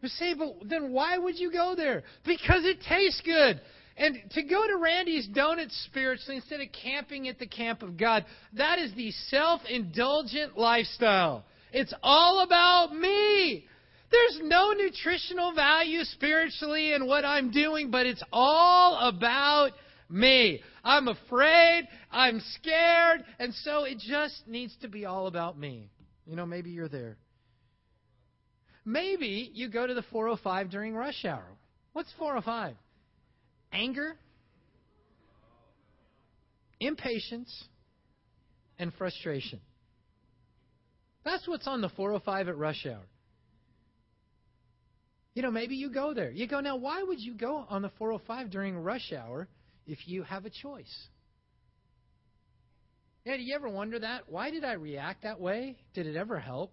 You 0.00 0.08
say, 0.08 0.34
but 0.34 0.68
then 0.68 0.90
why 0.90 1.18
would 1.18 1.38
you 1.38 1.52
go 1.52 1.76
there? 1.76 2.02
Because 2.26 2.64
it 2.64 2.78
tastes 2.88 3.22
good. 3.24 3.60
And 3.96 4.18
to 4.30 4.42
go 4.42 4.66
to 4.66 4.76
Randy's 4.78 5.28
Donuts 5.28 5.76
spiritually 5.86 6.36
instead 6.36 6.60
of 6.60 6.68
camping 6.72 7.28
at 7.28 7.38
the 7.38 7.46
camp 7.46 7.82
of 7.82 7.96
God, 7.96 8.24
that 8.54 8.78
is 8.78 8.92
the 8.94 9.10
self 9.10 9.60
indulgent 9.68 10.56
lifestyle. 10.56 11.44
It's 11.72 11.92
all 12.02 12.40
about 12.40 12.94
me. 12.94 13.66
There's 14.10 14.40
no 14.42 14.72
nutritional 14.72 15.54
value 15.54 16.04
spiritually 16.04 16.92
in 16.92 17.06
what 17.06 17.24
I'm 17.24 17.50
doing, 17.50 17.90
but 17.90 18.04
it's 18.04 18.22
all 18.30 19.08
about 19.08 19.72
me. 20.10 20.60
I'm 20.84 21.08
afraid, 21.08 21.88
I'm 22.10 22.40
scared, 22.56 23.24
and 23.38 23.54
so 23.54 23.84
it 23.84 23.98
just 23.98 24.46
needs 24.46 24.76
to 24.82 24.88
be 24.88 25.06
all 25.06 25.26
about 25.26 25.58
me. 25.58 25.90
You 26.26 26.36
know, 26.36 26.44
maybe 26.44 26.70
you're 26.70 26.88
there. 26.88 27.16
Maybe 28.84 29.50
you 29.54 29.68
go 29.68 29.86
to 29.86 29.94
the 29.94 30.02
405 30.02 30.70
during 30.70 30.94
rush 30.94 31.24
hour. 31.24 31.46
What's 31.92 32.12
405? 32.18 32.76
Anger, 33.72 34.16
impatience, 36.80 37.64
and 38.78 38.92
frustration. 38.94 39.60
That's 41.24 41.46
what's 41.46 41.66
on 41.66 41.80
the 41.80 41.88
405 41.90 42.48
at 42.48 42.56
rush 42.58 42.86
hour. 42.86 43.06
You 45.34 45.42
know, 45.42 45.50
maybe 45.50 45.76
you 45.76 45.90
go 45.90 46.12
there. 46.12 46.30
You 46.30 46.46
go, 46.46 46.60
now, 46.60 46.76
why 46.76 47.02
would 47.02 47.20
you 47.20 47.34
go 47.34 47.64
on 47.68 47.82
the 47.82 47.90
405 47.98 48.50
during 48.50 48.76
rush 48.76 49.12
hour 49.12 49.48
if 49.86 50.06
you 50.06 50.22
have 50.24 50.44
a 50.44 50.50
choice? 50.50 50.92
Yeah, 53.24 53.36
do 53.36 53.42
you 53.42 53.54
ever 53.54 53.68
wonder 53.68 53.98
that? 54.00 54.28
Why 54.28 54.50
did 54.50 54.64
I 54.64 54.72
react 54.72 55.22
that 55.22 55.40
way? 55.40 55.76
Did 55.94 56.06
it 56.06 56.16
ever 56.16 56.38
help? 56.38 56.72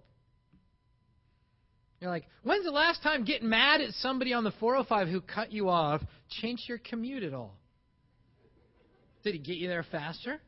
You're 2.00 2.10
like, 2.12 2.26
when's 2.44 2.64
the 2.64 2.72
last 2.72 3.04
time 3.04 3.26
getting 3.26 3.50
mad 3.50 3.82
at 3.82 3.94
somebody 3.96 4.34
on 4.34 4.44
the 4.44 4.54
405 4.60 5.08
who 5.10 5.22
cut 5.22 5.52
you 5.52 5.70
off 5.70 6.02
changed 6.42 6.64
your 6.68 6.78
commute 6.78 7.24
at 7.24 7.34
all? 7.34 7.56
Did 9.24 9.36
it 9.36 9.44
get 9.44 9.58
you 9.58 9.68
there 9.68 9.84
faster? 9.84 10.40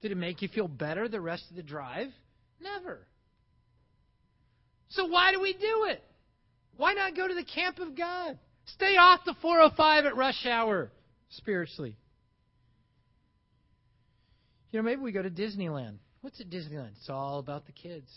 Did 0.00 0.12
it 0.12 0.16
make 0.16 0.42
you 0.42 0.48
feel 0.48 0.68
better 0.68 1.08
the 1.08 1.20
rest 1.20 1.44
of 1.50 1.56
the 1.56 1.62
drive? 1.62 2.08
Never. 2.60 3.06
So 4.90 5.06
why 5.06 5.32
do 5.32 5.40
we 5.40 5.52
do 5.54 5.86
it? 5.88 6.02
Why 6.76 6.94
not 6.94 7.16
go 7.16 7.26
to 7.26 7.34
the 7.34 7.44
camp 7.44 7.78
of 7.78 7.96
God? 7.96 8.38
Stay 8.66 8.96
off 8.96 9.20
the 9.24 9.34
405 9.42 10.06
at 10.06 10.16
rush 10.16 10.46
hour 10.46 10.90
spiritually. 11.30 11.96
You 14.70 14.78
know, 14.78 14.84
maybe 14.84 15.02
we 15.02 15.12
go 15.12 15.22
to 15.22 15.30
Disneyland. 15.30 15.96
What's 16.20 16.40
at 16.40 16.48
Disneyland? 16.48 16.92
It's 16.98 17.10
all 17.10 17.38
about 17.38 17.66
the 17.66 17.72
kids. 17.72 18.08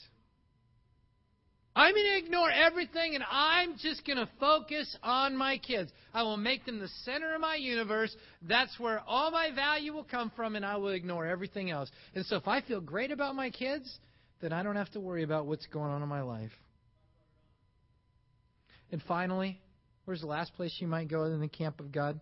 I'm 1.75 1.93
going 1.93 2.05
to 2.05 2.17
ignore 2.25 2.49
everything 2.49 3.15
and 3.15 3.23
I'm 3.29 3.75
just 3.77 4.05
going 4.05 4.17
to 4.17 4.29
focus 4.39 4.95
on 5.03 5.35
my 5.35 5.57
kids. 5.57 5.91
I 6.13 6.23
will 6.23 6.37
make 6.37 6.65
them 6.65 6.79
the 6.79 6.87
center 7.03 7.35
of 7.35 7.41
my 7.41 7.55
universe. 7.55 8.15
That's 8.41 8.79
where 8.79 9.01
all 9.05 9.29
my 9.29 9.51
value 9.53 9.91
will 9.91 10.05
come 10.05 10.31
from, 10.35 10.55
and 10.55 10.65
I 10.65 10.77
will 10.77 10.91
ignore 10.91 11.25
everything 11.25 11.71
else. 11.71 11.91
And 12.13 12.25
so 12.25 12.37
if 12.37 12.47
I 12.47 12.61
feel 12.61 12.79
great 12.79 13.11
about 13.11 13.35
my 13.35 13.49
kids, 13.49 13.99
then 14.39 14.53
I 14.53 14.63
don't 14.63 14.77
have 14.77 14.91
to 14.91 15.01
worry 15.01 15.23
about 15.23 15.47
what's 15.47 15.65
going 15.67 15.91
on 15.91 16.01
in 16.01 16.07
my 16.07 16.21
life. 16.21 16.51
And 18.91 19.01
finally, 19.05 19.59
where's 20.05 20.21
the 20.21 20.27
last 20.27 20.55
place 20.55 20.73
you 20.79 20.87
might 20.87 21.09
go 21.09 21.25
in 21.25 21.41
the 21.41 21.49
camp 21.49 21.81
of 21.81 21.91
God? 21.91 22.21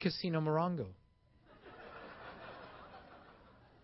Casino 0.00 0.40
Morongo. 0.40 0.86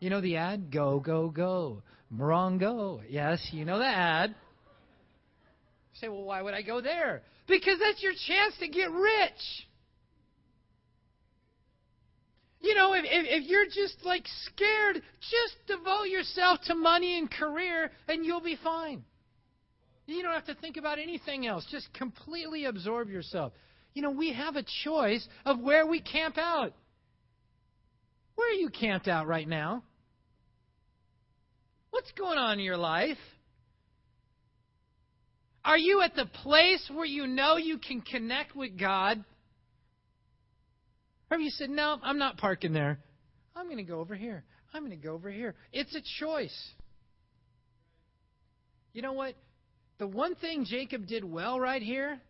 You 0.00 0.10
know 0.10 0.20
the 0.20 0.36
ad? 0.36 0.70
Go, 0.70 1.00
go, 1.00 1.30
go. 1.30 1.82
Morongo. 2.14 3.02
Yes, 3.08 3.46
you 3.52 3.64
know 3.64 3.78
the 3.78 3.86
ad. 3.86 4.30
You 4.30 6.00
say, 6.00 6.08
well, 6.08 6.24
why 6.24 6.42
would 6.42 6.54
I 6.54 6.62
go 6.62 6.80
there? 6.80 7.22
Because 7.46 7.78
that's 7.78 8.02
your 8.02 8.12
chance 8.12 8.54
to 8.60 8.68
get 8.68 8.90
rich. 8.90 9.66
You 12.60 12.74
know, 12.74 12.94
if, 12.94 13.04
if, 13.04 13.42
if, 13.42 13.48
you're 13.48 13.66
just 13.66 14.04
like 14.04 14.24
scared, 14.44 14.96
just 15.20 15.56
devote 15.66 16.08
yourself 16.08 16.60
to 16.66 16.74
money 16.74 17.18
and 17.18 17.30
career 17.30 17.92
and 18.08 18.24
you'll 18.24 18.40
be 18.40 18.58
fine. 18.62 19.04
You 20.06 20.22
don't 20.22 20.32
have 20.32 20.46
to 20.46 20.54
think 20.54 20.76
about 20.76 20.98
anything 20.98 21.46
else. 21.46 21.66
Just 21.70 21.92
completely 21.92 22.64
absorb 22.64 23.08
yourself. 23.08 23.52
You 23.94 24.02
know, 24.02 24.10
we 24.10 24.32
have 24.32 24.56
a 24.56 24.64
choice 24.84 25.26
of 25.44 25.60
where 25.60 25.86
we 25.86 26.00
camp 26.00 26.38
out. 26.38 26.72
Where 28.34 28.50
are 28.50 28.54
you 28.54 28.68
camped 28.68 29.08
out 29.08 29.26
right 29.26 29.48
now? 29.48 29.82
What's 31.96 32.12
going 32.12 32.36
on 32.36 32.58
in 32.58 32.64
your 32.66 32.76
life? 32.76 33.16
Are 35.64 35.78
you 35.78 36.02
at 36.02 36.14
the 36.14 36.26
place 36.26 36.90
where 36.92 37.06
you 37.06 37.26
know 37.26 37.56
you 37.56 37.78
can 37.78 38.02
connect 38.02 38.54
with 38.54 38.78
God? 38.78 39.24
Or 41.30 41.38
have 41.38 41.40
you 41.40 41.48
said, 41.48 41.70
No, 41.70 41.98
I'm 42.02 42.18
not 42.18 42.36
parking 42.36 42.74
there. 42.74 42.98
I'm 43.56 43.64
going 43.64 43.78
to 43.78 43.82
go 43.82 44.00
over 44.00 44.14
here. 44.14 44.44
I'm 44.74 44.84
going 44.84 44.90
to 44.90 45.02
go 45.02 45.14
over 45.14 45.30
here. 45.30 45.54
It's 45.72 45.94
a 45.94 46.02
choice. 46.20 46.54
You 48.92 49.00
know 49.00 49.14
what? 49.14 49.34
The 49.96 50.06
one 50.06 50.34
thing 50.34 50.66
Jacob 50.68 51.06
did 51.06 51.24
well 51.24 51.58
right 51.58 51.80
here 51.80 52.20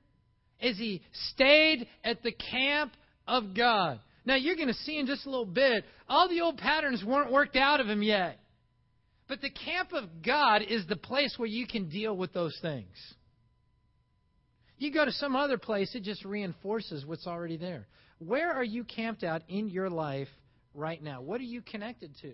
is 0.60 0.78
he 0.78 1.02
stayed 1.32 1.88
at 2.04 2.22
the 2.22 2.30
camp 2.30 2.92
of 3.26 3.52
God. 3.52 3.98
Now, 4.24 4.36
you're 4.36 4.54
going 4.54 4.68
to 4.68 4.74
see 4.74 4.96
in 4.96 5.06
just 5.06 5.26
a 5.26 5.28
little 5.28 5.44
bit, 5.44 5.84
all 6.08 6.28
the 6.28 6.40
old 6.40 6.56
patterns 6.56 7.02
weren't 7.04 7.32
worked 7.32 7.56
out 7.56 7.80
of 7.80 7.88
him 7.88 8.04
yet. 8.04 8.38
But 9.28 9.40
the 9.40 9.50
camp 9.50 9.92
of 9.92 10.22
God 10.24 10.62
is 10.62 10.86
the 10.86 10.96
place 10.96 11.34
where 11.36 11.48
you 11.48 11.66
can 11.66 11.88
deal 11.88 12.16
with 12.16 12.32
those 12.32 12.56
things. 12.62 12.96
You 14.78 14.92
go 14.92 15.04
to 15.04 15.12
some 15.12 15.34
other 15.34 15.58
place, 15.58 15.94
it 15.94 16.02
just 16.02 16.24
reinforces 16.24 17.04
what's 17.04 17.26
already 17.26 17.56
there. 17.56 17.86
Where 18.18 18.52
are 18.52 18.64
you 18.64 18.84
camped 18.84 19.24
out 19.24 19.42
in 19.48 19.68
your 19.68 19.90
life 19.90 20.28
right 20.74 21.02
now? 21.02 21.22
What 21.22 21.40
are 21.40 21.44
you 21.44 21.62
connected 21.62 22.14
to? 22.22 22.32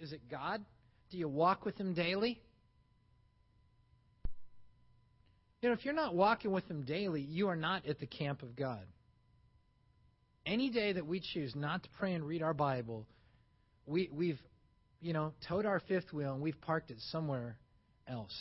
Is 0.00 0.12
it 0.12 0.22
God? 0.30 0.64
Do 1.10 1.18
you 1.18 1.28
walk 1.28 1.64
with 1.64 1.78
Him 1.78 1.94
daily? 1.94 2.40
You 5.60 5.68
know, 5.68 5.74
if 5.74 5.84
you're 5.84 5.94
not 5.94 6.14
walking 6.14 6.50
with 6.50 6.68
Him 6.68 6.82
daily, 6.82 7.20
you 7.20 7.48
are 7.48 7.56
not 7.56 7.86
at 7.86 8.00
the 8.00 8.06
camp 8.06 8.42
of 8.42 8.56
God. 8.56 8.82
Any 10.44 10.70
day 10.70 10.92
that 10.92 11.06
we 11.06 11.20
choose 11.20 11.54
not 11.54 11.82
to 11.84 11.88
pray 11.98 12.14
and 12.14 12.24
read 12.24 12.42
our 12.42 12.52
Bible, 12.52 13.06
we, 13.86 14.10
we've 14.12 14.40
you 15.04 15.12
know, 15.12 15.34
towed 15.46 15.66
our 15.66 15.80
fifth 15.80 16.14
wheel 16.14 16.32
and 16.32 16.42
we've 16.42 16.58
parked 16.62 16.90
it 16.90 16.96
somewhere 17.10 17.58
else. 18.08 18.34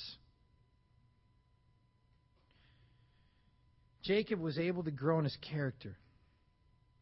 Jacob 4.01 4.39
was 4.39 4.57
able 4.57 4.81
to 4.83 4.91
grow 4.91 5.17
in 5.17 5.25
his 5.25 5.37
character 5.49 5.97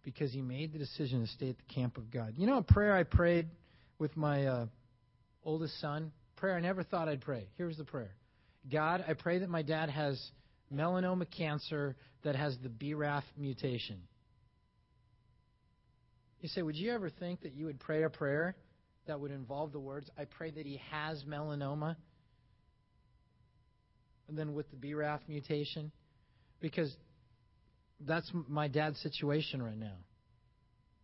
because 0.04 0.34
he 0.34 0.42
made 0.42 0.74
the 0.74 0.80
decision 0.80 1.22
to 1.22 1.28
stay 1.28 1.50
at 1.50 1.58
the 1.58 1.74
camp 1.76 1.98
of 1.98 2.10
God. 2.10 2.34
You 2.38 2.48
know 2.48 2.58
a 2.58 2.64
prayer 2.64 2.96
I 2.96 3.04
prayed 3.04 3.50
with 4.00 4.18
my 4.18 4.48
uh, 4.48 4.66
oldest 5.44 5.80
son? 5.80 6.12
Prayer 6.38 6.56
I 6.56 6.60
never 6.60 6.82
thought 6.82 7.08
I'd 7.08 7.22
pray. 7.22 7.48
Here's 7.56 7.78
the 7.78 7.86
prayer 7.86 8.16
God, 8.72 9.06
I 9.08 9.14
pray 9.14 9.40
that 9.40 9.50
my 9.50 9.62
dad 9.62 9.92
has 9.92 10.20
melanoma 10.74 11.28
cancer 11.30 11.96
that 12.24 12.36
has 12.36 12.58
the 12.64 12.70
BRAF 12.70 13.24
mutation. 13.38 13.98
You 16.40 16.50
say, 16.50 16.64
would 16.64 16.76
you 16.76 16.92
ever 16.92 17.12
think 17.12 17.42
that 17.42 17.54
you 17.54 17.66
would 17.66 17.80
pray 17.80 18.02
a 18.02 18.10
prayer 18.10 18.56
that 19.08 19.20
would 19.20 19.32
involve 19.32 19.72
the 19.72 19.80
words, 19.80 20.10
I 20.18 20.26
pray 20.26 20.52
that 20.52 20.66
he 20.66 20.82
has 20.92 21.24
melanoma. 21.24 21.96
And 24.28 24.38
then 24.38 24.54
with 24.54 24.68
the 24.72 24.78
BRAF 24.78 25.20
mutation, 25.28 25.92
because 26.62 26.96
that's 28.00 28.30
my 28.48 28.68
dad's 28.68 29.00
situation 29.02 29.62
right 29.62 29.78
now. 29.78 29.98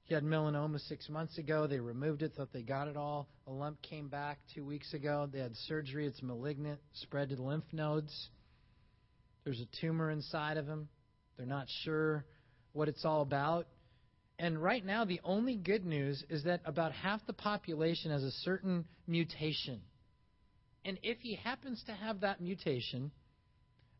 He 0.03 0.13
had 0.13 0.23
melanoma 0.23 0.79
six 0.87 1.09
months 1.09 1.37
ago. 1.37 1.67
They 1.67 1.81
removed 1.81 2.21
it, 2.21 2.31
thought 2.37 2.53
they 2.53 2.61
got 2.61 2.87
it 2.87 2.95
all. 2.95 3.27
A 3.45 3.51
lump 3.51 3.81
came 3.81 4.07
back 4.07 4.39
two 4.55 4.63
weeks 4.63 4.93
ago. 4.93 5.27
They 5.31 5.39
had 5.39 5.53
surgery. 5.67 6.07
It's 6.07 6.23
malignant, 6.23 6.79
spread 6.93 7.29
to 7.29 7.35
the 7.35 7.41
lymph 7.41 7.65
nodes. 7.73 8.29
There's 9.43 9.59
a 9.59 9.81
tumor 9.81 10.09
inside 10.09 10.55
of 10.55 10.65
him. 10.65 10.87
They're 11.35 11.45
not 11.45 11.67
sure 11.83 12.25
what 12.71 12.87
it's 12.87 13.03
all 13.03 13.21
about. 13.21 13.67
And 14.39 14.61
right 14.61 14.85
now, 14.85 15.03
the 15.03 15.19
only 15.23 15.55
good 15.55 15.85
news 15.85 16.23
is 16.29 16.43
that 16.43 16.61
about 16.63 16.91
half 16.91 17.25
the 17.25 17.33
population 17.33 18.11
has 18.11 18.23
a 18.23 18.31
certain 18.31 18.85
mutation. 19.07 19.81
And 20.85 20.99
if 21.01 21.19
he 21.19 21.35
happens 21.35 21.83
to 21.87 21.93
have 21.93 22.21
that 22.21 22.39
mutation, 22.39 23.11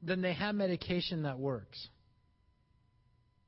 then 0.01 0.21
they 0.21 0.33
have 0.33 0.53
medication 0.53 1.23
that 1.23 1.39
works. 1.39 1.89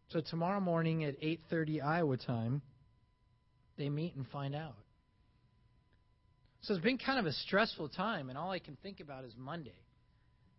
So 0.10 0.22
tomorrow 0.22 0.60
morning 0.60 1.03
at 1.03 1.22
8:30 1.22 1.81
Iowa 1.81 2.17
time, 2.17 2.63
they 3.77 3.89
meet 3.89 4.15
and 4.15 4.27
find 4.27 4.55
out. 4.55 4.75
So 6.62 6.74
it's 6.74 6.84
been 6.84 6.98
kind 6.98 7.19
of 7.19 7.27
a 7.27 7.31
stressful 7.31 7.89
time, 7.89 8.29
and 8.29 8.38
all 8.38 8.51
I 8.51 8.60
can 8.60 8.75
think 8.77 9.00
about 9.00 9.24
is 9.24 9.34
Monday. 9.38 9.77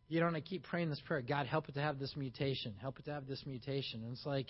You 0.09 0.21
know, 0.21 0.29
and 0.29 0.37
I 0.37 0.41
keep 0.41 0.63
praying 0.63 0.91
this 0.91 1.01
prayer 1.01 1.23
God, 1.23 1.47
help 1.47 1.69
it 1.69 1.75
to 1.75 1.81
have 1.81 1.99
this 1.99 2.17
mutation. 2.17 2.75
Help 2.81 2.99
it 2.99 3.05
to 3.07 3.13
have 3.13 3.27
this 3.27 3.45
mutation. 3.45 4.03
And 4.05 4.13
it's 4.13 4.25
like, 4.25 4.47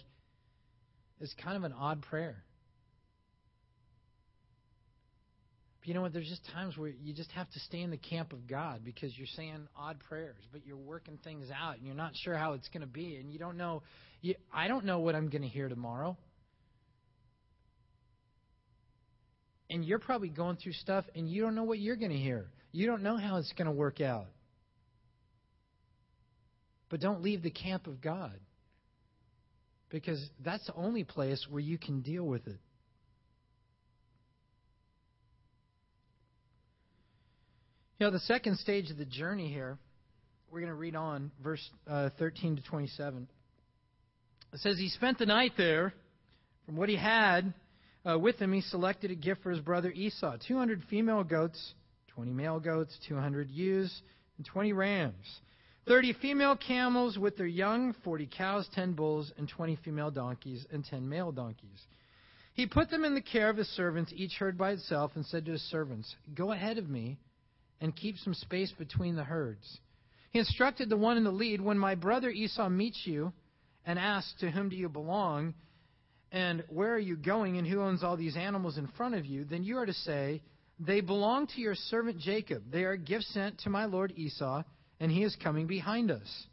it's 1.20 1.34
kind 1.42 1.56
of 1.56 1.64
an 1.64 1.72
odd 1.72 2.02
prayer. 2.02 2.42
But 5.80 5.88
you 5.88 5.94
know 5.94 6.02
what? 6.02 6.12
There's 6.12 6.28
just 6.28 6.44
times 6.52 6.76
where 6.76 6.90
you 6.90 7.14
just 7.14 7.30
have 7.32 7.50
to 7.50 7.60
stay 7.60 7.80
in 7.80 7.90
the 7.90 7.96
camp 7.96 8.32
of 8.32 8.46
God 8.46 8.80
because 8.84 9.16
you're 9.16 9.26
saying 9.34 9.66
odd 9.76 9.98
prayers, 10.08 10.42
but 10.52 10.66
you're 10.66 10.76
working 10.76 11.18
things 11.24 11.46
out 11.50 11.76
and 11.76 11.86
you're 11.86 11.94
not 11.94 12.12
sure 12.14 12.34
how 12.34 12.52
it's 12.52 12.68
going 12.68 12.82
to 12.82 12.86
be, 12.86 13.16
and 13.16 13.32
you 13.32 13.38
don't 13.38 13.56
know. 13.56 13.82
You, 14.20 14.34
I 14.52 14.68
don't 14.68 14.84
know 14.84 14.98
what 14.98 15.14
I'm 15.14 15.30
going 15.30 15.42
to 15.42 15.48
hear 15.48 15.68
tomorrow. 15.68 16.16
And 19.70 19.84
you're 19.84 20.00
probably 20.00 20.28
going 20.28 20.56
through 20.56 20.72
stuff 20.72 21.04
and 21.14 21.30
you 21.30 21.42
don't 21.42 21.54
know 21.54 21.62
what 21.62 21.78
you're 21.78 21.96
going 21.96 22.10
to 22.10 22.18
hear. 22.18 22.46
You 22.72 22.86
don't 22.86 23.02
know 23.02 23.16
how 23.16 23.36
it's 23.36 23.52
going 23.52 23.66
to 23.66 23.72
work 23.72 24.00
out. 24.00 24.26
But 26.88 27.00
don't 27.00 27.22
leave 27.22 27.42
the 27.42 27.50
camp 27.50 27.86
of 27.86 28.00
God 28.00 28.32
because 29.90 30.30
that's 30.44 30.66
the 30.66 30.74
only 30.74 31.04
place 31.04 31.46
where 31.50 31.60
you 31.60 31.76
can 31.76 32.00
deal 32.00 32.24
with 32.24 32.46
it. 32.46 32.58
You 37.98 38.06
know, 38.06 38.10
the 38.12 38.20
second 38.20 38.58
stage 38.58 38.90
of 38.90 38.96
the 38.96 39.04
journey 39.04 39.52
here, 39.52 39.76
we're 40.50 40.60
going 40.60 40.72
to 40.72 40.74
read 40.74 40.96
on, 40.96 41.30
verse 41.42 41.68
uh, 41.86 42.08
13 42.18 42.56
to 42.56 42.62
27. 42.62 43.28
It 44.54 44.60
says, 44.60 44.78
He 44.78 44.88
spent 44.88 45.18
the 45.18 45.26
night 45.26 45.52
there. 45.58 45.92
From 46.64 46.76
what 46.76 46.88
he 46.88 46.96
had 46.96 47.52
uh, 48.08 48.18
with 48.18 48.36
him, 48.36 48.52
he 48.52 48.60
selected 48.60 49.10
a 49.10 49.14
gift 49.14 49.42
for 49.42 49.50
his 49.50 49.60
brother 49.60 49.90
Esau 49.90 50.36
200 50.46 50.82
female 50.88 51.24
goats, 51.24 51.74
20 52.14 52.32
male 52.32 52.60
goats, 52.60 52.96
200 53.08 53.50
ewes, 53.50 54.02
and 54.36 54.46
20 54.46 54.72
rams, 54.72 55.40
30 55.86 56.14
female 56.14 56.56
camels 56.56 57.18
with 57.18 57.36
their 57.36 57.46
young, 57.46 57.94
40 58.04 58.28
cows, 58.36 58.68
10 58.74 58.92
bulls, 58.92 59.32
and 59.38 59.48
20 59.48 59.76
female 59.84 60.10
donkeys, 60.10 60.66
and 60.72 60.84
10 60.84 61.08
male 61.08 61.32
donkeys. 61.32 61.86
He 62.54 62.66
put 62.66 62.90
them 62.90 63.04
in 63.04 63.14
the 63.14 63.22
care 63.22 63.48
of 63.48 63.56
his 63.56 63.68
servants, 63.68 64.12
each 64.14 64.34
herd 64.34 64.58
by 64.58 64.72
itself, 64.72 65.12
and 65.14 65.24
said 65.24 65.46
to 65.46 65.52
his 65.52 65.62
servants, 65.70 66.14
Go 66.34 66.52
ahead 66.52 66.78
of 66.78 66.88
me 66.88 67.18
and 67.80 67.96
keep 67.96 68.18
some 68.18 68.34
space 68.34 68.72
between 68.72 69.16
the 69.16 69.24
herds. 69.24 69.78
He 70.30 70.38
instructed 70.38 70.88
the 70.88 70.96
one 70.96 71.16
in 71.16 71.24
the 71.24 71.30
lead 71.30 71.60
When 71.60 71.78
my 71.78 71.94
brother 71.94 72.30
Esau 72.30 72.68
meets 72.68 73.00
you 73.04 73.32
and 73.84 73.98
asks, 73.98 74.34
To 74.40 74.50
whom 74.50 74.68
do 74.68 74.76
you 74.76 74.88
belong? 74.88 75.54
And 76.32 76.62
where 76.68 76.94
are 76.94 76.98
you 76.98 77.16
going? 77.16 77.56
And 77.58 77.66
who 77.66 77.80
owns 77.80 78.04
all 78.04 78.16
these 78.16 78.36
animals 78.36 78.78
in 78.78 78.86
front 78.88 79.14
of 79.14 79.26
you? 79.26 79.44
Then 79.44 79.64
you 79.64 79.78
are 79.78 79.86
to 79.86 79.92
say, 79.92 80.42
They 80.78 81.00
belong 81.00 81.46
to 81.48 81.60
your 81.60 81.74
servant 81.74 82.18
Jacob. 82.18 82.70
They 82.70 82.84
are 82.84 82.96
gifts 82.96 83.32
sent 83.32 83.58
to 83.60 83.70
my 83.70 83.86
lord 83.86 84.12
Esau, 84.16 84.62
and 85.00 85.10
he 85.10 85.24
is 85.24 85.36
coming 85.42 85.66
behind 85.66 86.10
us. 86.10 86.46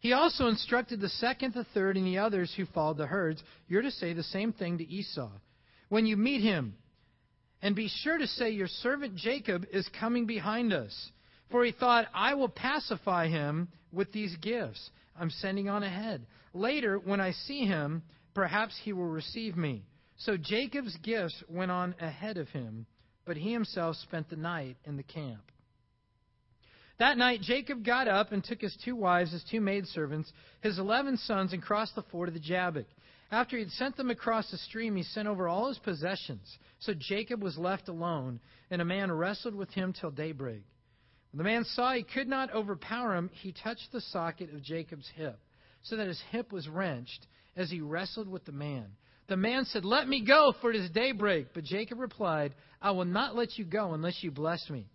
He 0.00 0.12
also 0.12 0.48
instructed 0.48 1.00
the 1.00 1.08
second, 1.08 1.54
the 1.54 1.66
third, 1.74 1.96
and 1.96 2.06
the 2.06 2.18
others 2.18 2.52
who 2.56 2.66
followed 2.66 2.96
the 2.96 3.06
herds. 3.06 3.42
You're 3.68 3.82
to 3.82 3.90
say 3.90 4.12
the 4.12 4.22
same 4.22 4.52
thing 4.52 4.78
to 4.78 4.88
Esau. 4.88 5.30
When 5.88 6.06
you 6.06 6.16
meet 6.16 6.40
him, 6.40 6.74
and 7.60 7.76
be 7.76 7.88
sure 7.88 8.18
to 8.18 8.26
say, 8.26 8.50
Your 8.50 8.66
servant 8.66 9.14
Jacob 9.14 9.64
is 9.72 9.88
coming 10.00 10.26
behind 10.26 10.72
us. 10.72 11.10
For 11.50 11.64
he 11.64 11.70
thought, 11.72 12.08
I 12.14 12.34
will 12.34 12.48
pacify 12.48 13.28
him 13.28 13.68
with 13.92 14.10
these 14.10 14.34
gifts 14.36 14.90
I'm 15.16 15.30
sending 15.30 15.68
on 15.68 15.82
ahead. 15.82 16.26
Later, 16.54 16.98
when 16.98 17.20
I 17.20 17.32
see 17.32 17.66
him, 17.66 18.02
perhaps 18.34 18.78
he 18.82 18.92
will 18.92 19.06
receive 19.06 19.56
me. 19.56 19.84
So 20.16 20.36
Jacob's 20.36 20.96
gifts 21.02 21.42
went 21.48 21.70
on 21.70 21.94
ahead 22.00 22.38
of 22.38 22.48
him, 22.48 22.86
but 23.24 23.36
he 23.36 23.52
himself 23.52 23.96
spent 23.96 24.30
the 24.30 24.36
night 24.36 24.76
in 24.84 24.96
the 24.96 25.02
camp. 25.02 25.51
That 27.02 27.18
night, 27.18 27.40
Jacob 27.40 27.84
got 27.84 28.06
up 28.06 28.30
and 28.30 28.44
took 28.44 28.60
his 28.60 28.76
two 28.84 28.94
wives, 28.94 29.32
his 29.32 29.42
two 29.50 29.60
maidservants, 29.60 30.32
his 30.60 30.78
eleven 30.78 31.16
sons, 31.16 31.52
and 31.52 31.60
crossed 31.60 31.96
the 31.96 32.04
ford 32.04 32.28
of 32.28 32.34
the 32.34 32.38
Jabbok. 32.38 32.86
After 33.32 33.56
he 33.56 33.64
had 33.64 33.72
sent 33.72 33.96
them 33.96 34.08
across 34.08 34.48
the 34.52 34.56
stream, 34.56 34.94
he 34.94 35.02
sent 35.02 35.26
over 35.26 35.48
all 35.48 35.66
his 35.66 35.80
possessions. 35.80 36.58
So 36.78 36.94
Jacob 36.94 37.42
was 37.42 37.58
left 37.58 37.88
alone, 37.88 38.38
and 38.70 38.80
a 38.80 38.84
man 38.84 39.10
wrestled 39.10 39.56
with 39.56 39.68
him 39.70 39.92
till 39.92 40.12
daybreak. 40.12 40.62
When 41.32 41.38
the 41.38 41.42
man 41.42 41.64
saw 41.64 41.92
he 41.92 42.04
could 42.04 42.28
not 42.28 42.54
overpower 42.54 43.16
him, 43.16 43.30
he 43.32 43.50
touched 43.50 43.90
the 43.90 44.00
socket 44.00 44.54
of 44.54 44.62
Jacob's 44.62 45.10
hip, 45.16 45.40
so 45.82 45.96
that 45.96 46.06
his 46.06 46.22
hip 46.30 46.52
was 46.52 46.68
wrenched 46.68 47.26
as 47.56 47.68
he 47.68 47.80
wrestled 47.80 48.28
with 48.28 48.44
the 48.44 48.52
man. 48.52 48.86
The 49.26 49.36
man 49.36 49.64
said, 49.64 49.84
Let 49.84 50.06
me 50.06 50.24
go, 50.24 50.54
for 50.60 50.70
it 50.70 50.76
is 50.76 50.88
daybreak. 50.90 51.48
But 51.52 51.64
Jacob 51.64 51.98
replied, 51.98 52.54
I 52.80 52.92
will 52.92 53.06
not 53.06 53.34
let 53.34 53.58
you 53.58 53.64
go 53.64 53.92
unless 53.92 54.22
you 54.22 54.30
bless 54.30 54.70
me. 54.70 54.86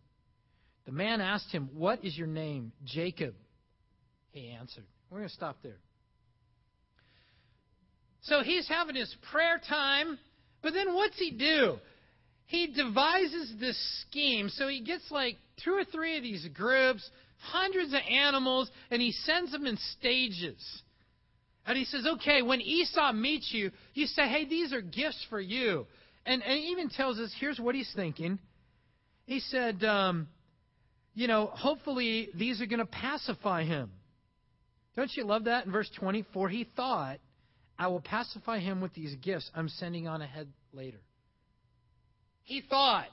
The 0.88 0.94
man 0.94 1.20
asked 1.20 1.52
him, 1.52 1.70
What 1.74 2.04
is 2.04 2.18
your 2.18 2.28
name? 2.28 2.72
Jacob. 2.86 3.36
He 4.32 4.50
answered. 4.50 4.86
We're 5.12 5.20
going 5.20 5.30
to 5.30 5.36
stop 5.36 5.58
there. 5.62 5.78
So 8.22 8.42
he's 8.42 8.68
having 8.68 8.96
his 8.96 9.14
prayer 9.32 9.62
time, 9.70 10.18
but 10.62 10.74
then 10.74 10.94
what's 10.94 11.20
he 11.20 11.32
do? 11.32 11.78
He 12.46 12.68
devises 12.68 13.54
this 13.60 13.78
scheme. 14.02 14.50
So 14.50 14.68
he 14.68 14.82
gets 14.82 15.12
like 15.12 15.38
two 15.64 15.74
or 15.74 15.84
three 15.84 16.18
of 16.18 16.24
these 16.24 16.48
groups, 16.54 17.10
hundreds 17.40 17.94
of 17.94 18.00
animals, 18.10 18.72
and 18.90 19.02
he 19.02 19.12
sends 19.12 19.52
them 19.52 19.66
in 19.66 19.78
stages. 19.98 20.58
And 21.66 21.78
he 21.78 21.84
says, 21.84 22.06
okay, 22.16 22.42
when 22.42 22.62
Esau 22.62 23.12
meets 23.12 23.52
you, 23.54 23.72
you 23.94 24.08
say, 24.08 24.28
hey, 24.28 24.46
these 24.46 24.72
are 24.72 24.82
gifts 24.82 25.26
for 25.30 25.40
you. 25.40 25.86
And, 26.26 26.42
and 26.42 26.54
he 26.54 26.68
even 26.68 26.90
tells 26.90 27.20
us, 27.20 27.34
here's 27.40 27.60
what 27.60 27.76
he's 27.76 27.92
thinking. 27.94 28.40
He 29.26 29.42
said, 29.42 29.84
um, 29.84 30.28
you 31.18 31.28
know, 31.28 31.48
hopefully 31.48 32.30
these 32.36 32.62
are 32.62 32.68
going 32.68 32.78
to 32.78 32.86
pacify 32.86 33.64
him. 33.64 33.90
Don't 34.96 35.10
you 35.16 35.24
love 35.24 35.46
that 35.46 35.66
in 35.66 35.72
verse 35.72 35.90
24? 36.00 36.48
He 36.50 36.68
thought, 36.76 37.18
I 37.76 37.88
will 37.88 38.02
pacify 38.02 38.60
him 38.60 38.82
with 38.82 38.94
these 38.94 39.16
gifts 39.16 39.50
I'm 39.56 39.68
sending 39.68 40.08
on 40.08 40.22
ahead 40.22 40.48
later. 40.74 41.00
He 42.44 42.62
thought, 42.62 43.08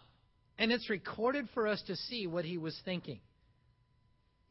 and 0.58 0.70
it's 0.70 0.90
recorded 0.90 1.48
for 1.54 1.66
us 1.66 1.82
to 1.86 1.96
see 1.96 2.26
what 2.26 2.44
he 2.44 2.58
was 2.58 2.78
thinking. 2.84 3.20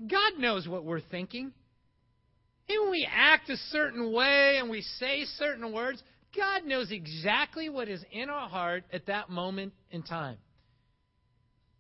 God 0.01 0.39
knows 0.39 0.67
what 0.67 0.83
we're 0.83 0.99
thinking. 0.99 1.51
Even 2.67 2.85
when 2.85 2.91
we 2.91 3.07
act 3.07 3.51
a 3.51 3.57
certain 3.69 4.11
way 4.11 4.57
and 4.57 4.67
we 4.67 4.81
say 4.81 5.25
certain 5.37 5.71
words, 5.71 6.01
God 6.35 6.65
knows 6.65 6.91
exactly 6.91 7.69
what 7.69 7.87
is 7.87 8.03
in 8.11 8.31
our 8.31 8.49
heart 8.49 8.83
at 8.91 9.05
that 9.05 9.29
moment 9.29 9.73
in 9.91 10.01
time. 10.01 10.37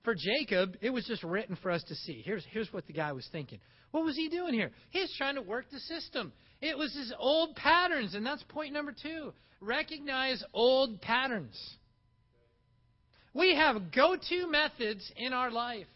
For 0.03 0.15
Jacob, 0.15 0.77
it 0.81 0.89
was 0.89 1.05
just 1.05 1.23
written 1.23 1.55
for 1.61 1.71
us 1.71 1.83
to 1.83 1.95
see. 1.95 2.21
Here's, 2.25 2.45
here's 2.51 2.71
what 2.73 2.87
the 2.87 2.93
guy 2.93 3.13
was 3.13 3.27
thinking. 3.31 3.59
What 3.91 4.03
was 4.03 4.15
he 4.15 4.27
doing 4.27 4.53
here? 4.53 4.71
He's 4.89 5.13
trying 5.17 5.35
to 5.35 5.41
work 5.41 5.65
the 5.71 5.79
system. 5.79 6.33
It 6.61 6.77
was 6.77 6.93
his 6.93 7.13
old 7.17 7.55
patterns, 7.55 8.13
and 8.13 8.25
that's 8.25 8.43
point 8.43 8.73
number 8.73 8.93
two. 9.01 9.33
Recognize 9.61 10.43
old 10.53 11.01
patterns. 11.01 11.57
We 13.33 13.55
have 13.55 13.91
go 13.93 14.15
to 14.17 14.47
methods 14.51 15.09
in 15.15 15.31
our 15.31 15.49
life. 15.49 15.87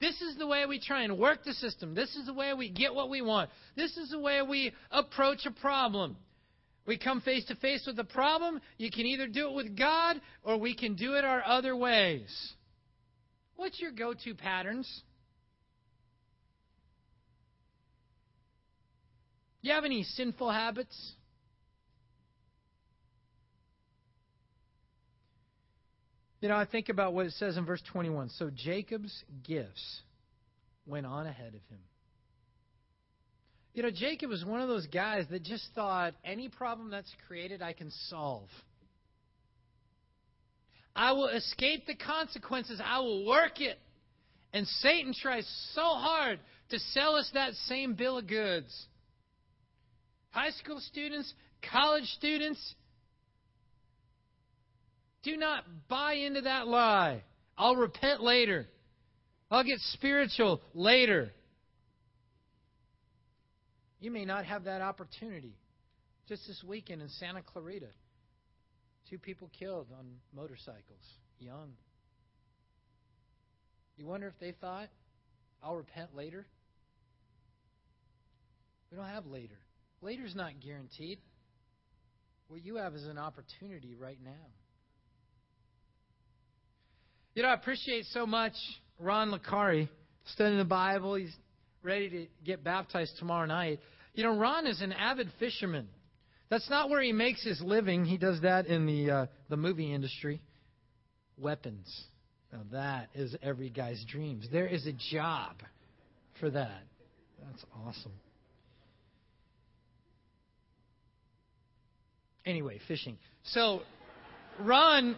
This 0.00 0.18
is 0.22 0.36
the 0.38 0.46
way 0.46 0.64
we 0.64 0.80
try 0.80 1.02
and 1.02 1.18
work 1.18 1.44
the 1.44 1.52
system. 1.52 1.94
This 1.94 2.16
is 2.16 2.24
the 2.24 2.32
way 2.32 2.54
we 2.54 2.70
get 2.70 2.94
what 2.94 3.10
we 3.10 3.20
want. 3.20 3.50
This 3.76 3.96
is 3.98 4.10
the 4.10 4.18
way 4.18 4.40
we 4.40 4.72
approach 4.90 5.44
a 5.44 5.50
problem. 5.50 6.16
We 6.86 6.96
come 6.96 7.20
face 7.20 7.44
to 7.46 7.54
face 7.56 7.84
with 7.86 7.98
a 7.98 8.04
problem. 8.04 8.60
You 8.78 8.90
can 8.90 9.04
either 9.04 9.26
do 9.26 9.48
it 9.48 9.54
with 9.54 9.76
God 9.76 10.20
or 10.42 10.56
we 10.56 10.74
can 10.74 10.94
do 10.94 11.14
it 11.14 11.24
our 11.24 11.44
other 11.44 11.76
ways. 11.76 12.54
What's 13.60 13.78
your 13.78 13.92
go 13.92 14.14
to 14.24 14.34
patterns? 14.34 14.88
You 19.60 19.74
have 19.74 19.84
any 19.84 20.02
sinful 20.02 20.50
habits? 20.50 21.12
You 26.40 26.48
know, 26.48 26.56
I 26.56 26.64
think 26.64 26.88
about 26.88 27.12
what 27.12 27.26
it 27.26 27.32
says 27.32 27.58
in 27.58 27.66
verse 27.66 27.82
21. 27.92 28.30
So 28.30 28.48
Jacob's 28.48 29.24
gifts 29.46 30.00
went 30.86 31.04
on 31.04 31.26
ahead 31.26 31.48
of 31.48 31.60
him. 31.68 31.80
You 33.74 33.82
know, 33.82 33.90
Jacob 33.90 34.30
was 34.30 34.42
one 34.42 34.62
of 34.62 34.68
those 34.68 34.86
guys 34.86 35.26
that 35.30 35.42
just 35.42 35.68
thought 35.74 36.14
any 36.24 36.48
problem 36.48 36.88
that's 36.88 37.12
created, 37.28 37.60
I 37.60 37.74
can 37.74 37.90
solve. 38.08 38.48
I 40.94 41.12
will 41.12 41.28
escape 41.28 41.86
the 41.86 41.94
consequences. 41.94 42.80
I 42.84 42.98
will 43.00 43.26
work 43.26 43.60
it. 43.60 43.78
And 44.52 44.66
Satan 44.66 45.14
tries 45.14 45.46
so 45.74 45.82
hard 45.82 46.40
to 46.70 46.78
sell 46.78 47.16
us 47.16 47.30
that 47.34 47.54
same 47.66 47.94
bill 47.94 48.18
of 48.18 48.26
goods. 48.26 48.86
High 50.30 50.50
school 50.50 50.80
students, 50.80 51.32
college 51.70 52.04
students, 52.18 52.74
do 55.22 55.36
not 55.36 55.64
buy 55.88 56.14
into 56.14 56.42
that 56.42 56.66
lie. 56.66 57.22
I'll 57.56 57.76
repent 57.76 58.22
later. 58.22 58.66
I'll 59.50 59.64
get 59.64 59.78
spiritual 59.92 60.60
later. 60.72 61.30
You 64.00 64.10
may 64.10 64.24
not 64.24 64.46
have 64.46 64.64
that 64.64 64.80
opportunity 64.80 65.54
just 66.28 66.46
this 66.46 66.62
weekend 66.66 67.02
in 67.02 67.08
Santa 67.08 67.42
Clarita 67.42 67.88
Two 69.10 69.18
people 69.18 69.50
killed 69.58 69.88
on 69.98 70.06
motorcycles, 70.32 71.04
young. 71.40 71.72
You 73.96 74.06
wonder 74.06 74.28
if 74.28 74.38
they 74.38 74.52
thought, 74.52 74.88
I'll 75.62 75.74
repent 75.74 76.14
later? 76.14 76.46
We 78.90 78.96
don't 78.96 79.08
have 79.08 79.26
later. 79.26 79.58
Later's 80.00 80.34
not 80.36 80.52
guaranteed. 80.64 81.18
What 82.46 82.64
you 82.64 82.76
have 82.76 82.94
is 82.94 83.04
an 83.04 83.18
opportunity 83.18 83.96
right 83.96 84.18
now. 84.24 84.30
You 87.34 87.42
know, 87.42 87.48
I 87.48 87.54
appreciate 87.54 88.06
so 88.12 88.26
much 88.26 88.54
Ron 88.98 89.32
Licari 89.32 89.88
studying 90.32 90.58
the 90.58 90.64
Bible. 90.64 91.16
He's 91.16 91.34
ready 91.82 92.08
to 92.10 92.26
get 92.44 92.62
baptized 92.62 93.12
tomorrow 93.18 93.46
night. 93.46 93.80
You 94.14 94.24
know, 94.24 94.36
Ron 94.36 94.66
is 94.66 94.80
an 94.82 94.92
avid 94.92 95.28
fisherman. 95.38 95.88
That's 96.50 96.68
not 96.68 96.90
where 96.90 97.00
he 97.00 97.12
makes 97.12 97.42
his 97.44 97.60
living. 97.60 98.04
He 98.04 98.18
does 98.18 98.40
that 98.42 98.66
in 98.66 98.84
the 98.86 99.10
uh, 99.10 99.26
the 99.48 99.56
movie 99.56 99.94
industry. 99.94 100.42
Weapons. 101.38 101.88
Now 102.52 102.62
that 102.72 103.08
is 103.14 103.36
every 103.42 103.70
guy's 103.70 104.04
dreams. 104.04 104.46
There 104.50 104.66
is 104.66 104.86
a 104.86 104.92
job 105.12 105.56
for 106.40 106.50
that. 106.50 106.82
That's 107.46 107.64
awesome. 107.86 108.12
Anyway, 112.44 112.80
fishing. 112.88 113.16
So, 113.44 113.82
Ron 114.60 115.16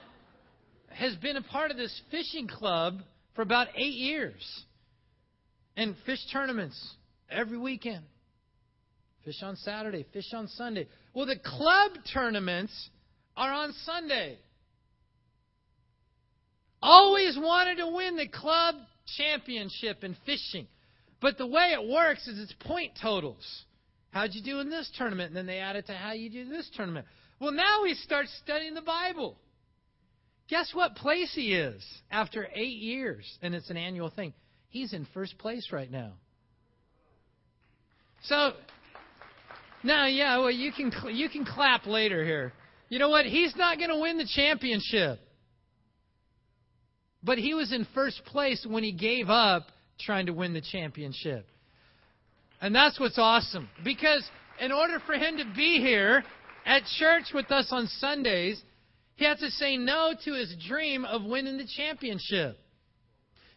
has 0.90 1.14
been 1.16 1.36
a 1.36 1.42
part 1.42 1.70
of 1.70 1.76
this 1.76 2.00
fishing 2.10 2.46
club 2.46 2.98
for 3.34 3.42
about 3.42 3.68
eight 3.76 3.94
years. 3.94 4.64
And 5.76 5.96
fish 6.04 6.18
tournaments 6.30 6.78
every 7.30 7.56
weekend. 7.56 8.04
Fish 9.24 9.42
on 9.42 9.56
Saturday, 9.56 10.04
fish 10.12 10.32
on 10.34 10.48
Sunday. 10.48 10.88
Well, 11.14 11.26
the 11.26 11.38
club 11.38 11.92
tournaments 12.12 12.90
are 13.36 13.52
on 13.52 13.72
Sunday. 13.84 14.38
Always 16.80 17.38
wanted 17.38 17.76
to 17.76 17.88
win 17.88 18.16
the 18.16 18.28
club 18.28 18.74
championship 19.16 20.02
in 20.02 20.16
fishing. 20.26 20.66
But 21.20 21.38
the 21.38 21.46
way 21.46 21.72
it 21.72 21.88
works 21.88 22.26
is 22.26 22.40
it's 22.40 22.52
point 22.66 22.92
totals. 23.00 23.64
How'd 24.10 24.34
you 24.34 24.42
do 24.42 24.58
in 24.58 24.68
this 24.68 24.90
tournament? 24.98 25.28
And 25.28 25.36
then 25.36 25.46
they 25.46 25.58
add 25.58 25.76
it 25.76 25.86
to 25.86 25.94
how 25.94 26.12
you 26.12 26.28
do 26.28 26.40
in 26.40 26.50
this 26.50 26.68
tournament. 26.76 27.06
Well, 27.40 27.52
now 27.52 27.84
he 27.84 27.94
starts 27.94 28.36
studying 28.42 28.74
the 28.74 28.82
Bible. 28.82 29.36
Guess 30.48 30.74
what 30.74 30.96
place 30.96 31.32
he 31.34 31.54
is 31.54 31.82
after 32.10 32.48
eight 32.54 32.78
years? 32.78 33.24
And 33.40 33.54
it's 33.54 33.70
an 33.70 33.76
annual 33.76 34.10
thing. 34.10 34.34
He's 34.68 34.92
in 34.92 35.06
first 35.14 35.38
place 35.38 35.68
right 35.72 35.90
now. 35.90 36.12
So 38.24 38.52
now, 39.82 40.06
yeah, 40.06 40.38
well, 40.38 40.50
you 40.50 40.72
can 40.72 40.92
you 41.10 41.28
can 41.28 41.44
clap 41.44 41.86
later 41.86 42.24
here. 42.24 42.52
You 42.88 42.98
know 42.98 43.08
what? 43.08 43.24
He's 43.26 43.54
not 43.56 43.78
going 43.78 43.90
to 43.90 43.98
win 43.98 44.18
the 44.18 44.28
championship. 44.34 45.18
But 47.22 47.38
he 47.38 47.54
was 47.54 47.72
in 47.72 47.86
first 47.94 48.24
place 48.26 48.66
when 48.68 48.82
he 48.82 48.92
gave 48.92 49.30
up 49.30 49.68
trying 49.98 50.26
to 50.26 50.32
win 50.32 50.52
the 50.52 50.60
championship. 50.60 51.46
And 52.60 52.74
that's 52.74 52.98
what's 52.98 53.18
awesome. 53.18 53.68
Because 53.84 54.28
in 54.60 54.72
order 54.72 54.98
for 55.06 55.14
him 55.14 55.38
to 55.38 55.44
be 55.54 55.78
here 55.80 56.22
at 56.66 56.82
church 56.98 57.26
with 57.32 57.50
us 57.50 57.68
on 57.70 57.86
Sundays, 57.98 58.60
he 59.16 59.24
had 59.24 59.38
to 59.38 59.50
say 59.50 59.76
no 59.76 60.14
to 60.24 60.34
his 60.34 60.54
dream 60.68 61.04
of 61.04 61.24
winning 61.24 61.58
the 61.58 61.66
championship. 61.76 62.58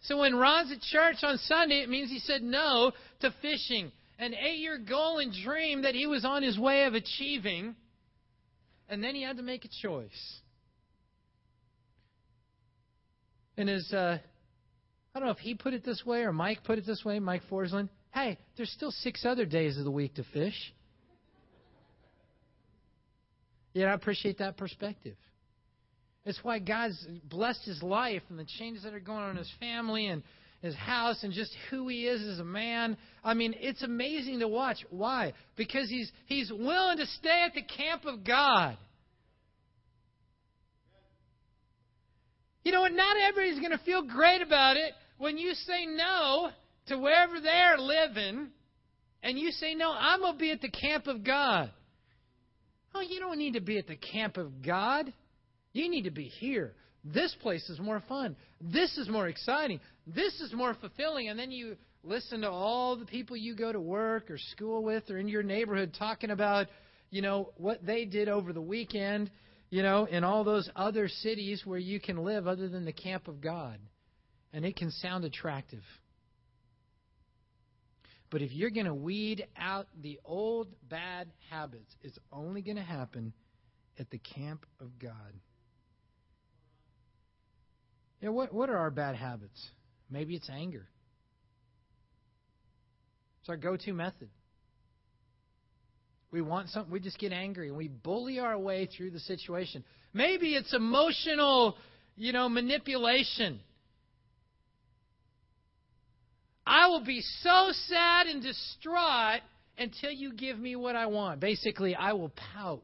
So 0.02 0.20
when 0.20 0.36
Ron's 0.36 0.72
at 0.72 0.82
church 0.82 1.18
on 1.24 1.38
Sunday, 1.40 1.82
it 1.82 1.90
means 1.90 2.10
he 2.10 2.20
said 2.20 2.44
no 2.44 2.92
to 3.22 3.34
fishing 3.42 3.92
an 4.20 4.34
eight 4.34 4.60
year 4.60 4.78
goal 4.78 5.20
and 5.20 5.34
dream 5.44 5.84
that 5.84 5.96
he 5.96 6.08
was 6.08 6.26
on 6.26 6.44
his 6.44 6.58
way 6.58 6.86
of 6.86 6.94
achieving. 6.94 7.76
And 8.88 9.04
then 9.04 9.16
he 9.16 9.24
had 9.24 9.38
to 9.38 9.44
make 9.44 9.66
a 9.66 9.70
choice. 9.82 10.40
And 13.58 13.70
as, 13.70 13.92
uh, 13.92 14.20
I 15.14 15.20
don't 15.20 15.28
know 15.28 15.34
if 15.34 15.40
he 15.40 15.56
put 15.56 15.74
it 15.74 15.84
this 15.84 16.06
way 16.06 16.22
or 16.22 16.34
Mike 16.34 16.64
put 16.64 16.78
it 16.78 16.86
this 16.86 17.04
way, 17.04 17.20
Mike 17.20 17.42
Forsland, 17.50 17.90
hey, 18.14 18.38
there's 18.58 18.72
still 18.72 18.92
six 18.92 19.26
other 19.26 19.46
days 19.46 19.78
of 19.78 19.86
the 19.86 19.92
week 19.92 20.16
to 20.16 20.24
fish. 20.34 20.74
Yeah, 23.74 23.88
I 23.88 23.94
appreciate 23.94 24.38
that 24.38 24.56
perspective. 24.56 25.16
It's 26.26 26.40
why 26.44 26.60
God's 26.60 27.06
blessed 27.26 27.66
his 27.66 27.84
life 27.84 28.24
and 28.30 28.40
the 28.40 28.46
changes 28.58 28.84
that 28.84 28.94
are 28.94 29.00
going 29.00 29.20
on 29.20 29.32
in 29.32 29.38
his 29.38 29.52
family 29.60 30.08
and 30.08 30.24
his 30.66 30.76
house 30.76 31.24
and 31.24 31.32
just 31.32 31.56
who 31.70 31.88
he 31.88 32.08
is 32.08 32.22
as 32.28 32.40
a 32.40 32.44
man. 32.44 32.98
I 33.24 33.34
mean, 33.34 33.56
it's 33.58 33.84
amazing 33.84 34.40
to 34.40 34.48
watch. 34.48 34.86
Why? 34.90 35.34
Because 35.56 35.90
he's 35.90 36.12
he's 36.26 36.52
willing 36.52 36.98
to 36.98 37.06
stay 37.06 37.44
at 37.46 37.54
the 37.54 37.62
camp 37.62 38.06
of 38.06 38.24
God. 38.24 38.78
You 42.64 42.72
know 42.72 42.82
what? 42.82 42.94
Not 42.94 43.16
everybody's 43.18 43.60
going 43.60 43.78
to 43.78 43.86
feel 43.86 44.02
great 44.02 44.42
about 44.42 44.76
it 44.76 44.94
when 45.20 45.38
you 45.38 45.54
say 45.54 45.86
no 45.86 46.50
to 46.88 46.98
wherever 46.98 47.40
they're 47.40 47.78
living 47.78 48.48
and 49.22 49.40
you 49.40 49.52
say, 49.52 49.76
No, 49.76 49.92
I'm 49.92 50.20
going 50.20 50.34
to 50.34 50.40
be 50.40 50.52
at 50.52 50.62
the 50.62 50.70
camp 50.70 51.08
of 51.08 51.24
God. 51.24 51.72
Oh, 52.94 53.02
you 53.02 53.20
don't 53.20 53.38
need 53.38 53.54
to 53.54 53.62
be 53.62 53.78
at 53.78 53.88
the 53.88 53.96
camp 53.96 54.38
of 54.38 54.64
God. 54.64 55.12
You 55.74 55.90
need 55.90 56.04
to 56.04 56.12
be 56.12 56.26
here. 56.26 56.74
This 57.04 57.36
place 57.42 57.70
is 57.70 57.80
more 57.80 58.02
fun. 58.08 58.36
This 58.62 58.98
is 58.98 59.10
more 59.10 59.28
exciting. 59.28 59.80
This 60.08 60.40
is 60.40 60.54
more 60.54 60.74
fulfilling. 60.76 61.30
And 61.30 61.40
then 61.40 61.52
you 61.52 61.78
listen 62.04 62.42
to 62.42 62.50
all 62.50 62.96
the 62.96 63.06
people 63.06 63.36
you 63.36 63.56
go 63.56 63.72
to 63.72 63.80
work 63.80 64.30
or 64.30 64.38
school 64.38 64.84
with 64.84 65.10
or 65.10 65.18
in 65.18 65.28
your 65.28 65.44
neighborhood 65.44 65.96
talking 65.98 66.30
about, 66.30 66.68
you 67.10 67.22
know, 67.22 67.52
what 67.58 67.86
they 67.86 68.06
did 68.06 68.30
over 68.30 68.54
the 68.54 68.62
weekend, 68.62 69.32
you 69.70 69.82
know, 69.82 70.06
in 70.06 70.24
all 70.24 70.44
those 70.44 70.70
other 70.76 71.08
cities 71.08 71.64
where 71.66 71.80
you 71.80 72.00
can 72.00 72.18
live 72.18 72.48
other 72.48 72.70
than 72.70 72.86
the 72.86 72.94
camp 72.94 73.28
of 73.28 73.42
God. 73.42 73.80
And 74.54 74.64
it 74.64 74.76
can 74.76 74.92
sound 74.92 75.26
attractive. 75.26 75.84
But 78.30 78.42
if 78.42 78.52
you're 78.52 78.70
going 78.70 78.86
to 78.86 78.94
weed 78.94 79.48
out 79.58 79.88
the 80.02 80.20
old 80.24 80.68
bad 80.90 81.30
habits, 81.50 81.96
it's 82.02 82.18
only 82.32 82.62
going 82.62 82.78
to 82.78 82.84
happen 82.84 83.34
at 84.00 84.10
the 84.10 84.18
camp 84.18 84.66
of 84.80 85.00
God. 85.00 85.12
You 88.20 88.28
know, 88.28 88.34
what, 88.34 88.54
what 88.54 88.70
are 88.70 88.78
our 88.78 88.92
bad 88.92 89.16
habits? 89.16 89.70
Maybe 90.10 90.36
it's 90.36 90.50
anger. 90.50 90.86
It's 93.42 93.50
our 93.50 93.58
go 93.58 93.78
to 93.78 93.94
method. 93.94 94.30
We 96.32 96.42
want 96.42 96.70
something, 96.70 96.92
we 96.92 97.00
just 97.00 97.18
get 97.18 97.32
angry 97.32 97.70
and 97.70 97.78
we 97.78 97.88
bully 97.88 98.40
our 98.40 98.58
way 98.58 98.88
through 98.88 99.12
the 99.12 99.20
situation. 99.20 99.84
Maybe 100.14 100.56
it's 100.56 100.74
emotional, 100.74 101.78
you 102.18 102.34
know, 102.34 102.50
manipulation. 102.50 103.60
I 106.66 106.88
will 106.88 107.06
be 107.06 107.22
so 107.42 107.72
sad 107.88 108.28
and 108.28 108.42
distraught 108.42 109.42
until 109.78 110.12
you 110.12 110.34
give 110.34 110.58
me 110.58 110.76
what 110.76 110.96
I 110.96 111.06
want. 111.06 111.40
Basically, 111.40 111.96
I 111.96 112.14
will 112.14 112.34
pout. 112.54 112.84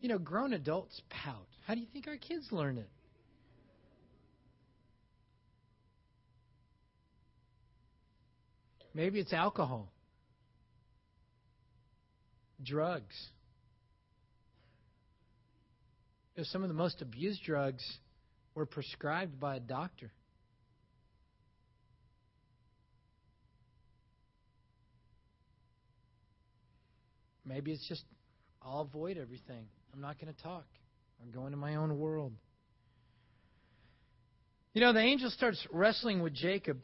You 0.00 0.08
know, 0.08 0.18
grown 0.18 0.52
adults 0.52 1.00
pout. 1.10 1.46
How 1.66 1.74
do 1.74 1.80
you 1.80 1.86
think 1.92 2.08
our 2.08 2.16
kids 2.16 2.46
learn 2.50 2.78
it? 2.78 2.88
Maybe 8.94 9.18
it's 9.18 9.32
alcohol, 9.32 9.92
drugs. 12.62 13.14
Some 16.42 16.62
of 16.62 16.68
the 16.68 16.74
most 16.74 17.02
abused 17.02 17.42
drugs 17.44 17.82
were 18.54 18.66
prescribed 18.66 19.40
by 19.40 19.56
a 19.56 19.60
doctor. 19.60 20.12
Maybe 27.44 27.72
it's 27.72 27.86
just, 27.88 28.04
I'll 28.62 28.80
avoid 28.80 29.18
everything. 29.18 29.66
I'm 29.92 30.00
not 30.00 30.20
going 30.20 30.32
to 30.32 30.42
talk. 30.42 30.64
I'm 31.22 31.30
going 31.30 31.50
to 31.50 31.56
my 31.56 31.76
own 31.76 31.98
world. 31.98 32.32
You 34.72 34.80
know, 34.80 34.92
the 34.92 35.00
angel 35.00 35.30
starts 35.30 35.64
wrestling 35.70 36.22
with 36.22 36.34
Jacob. 36.34 36.78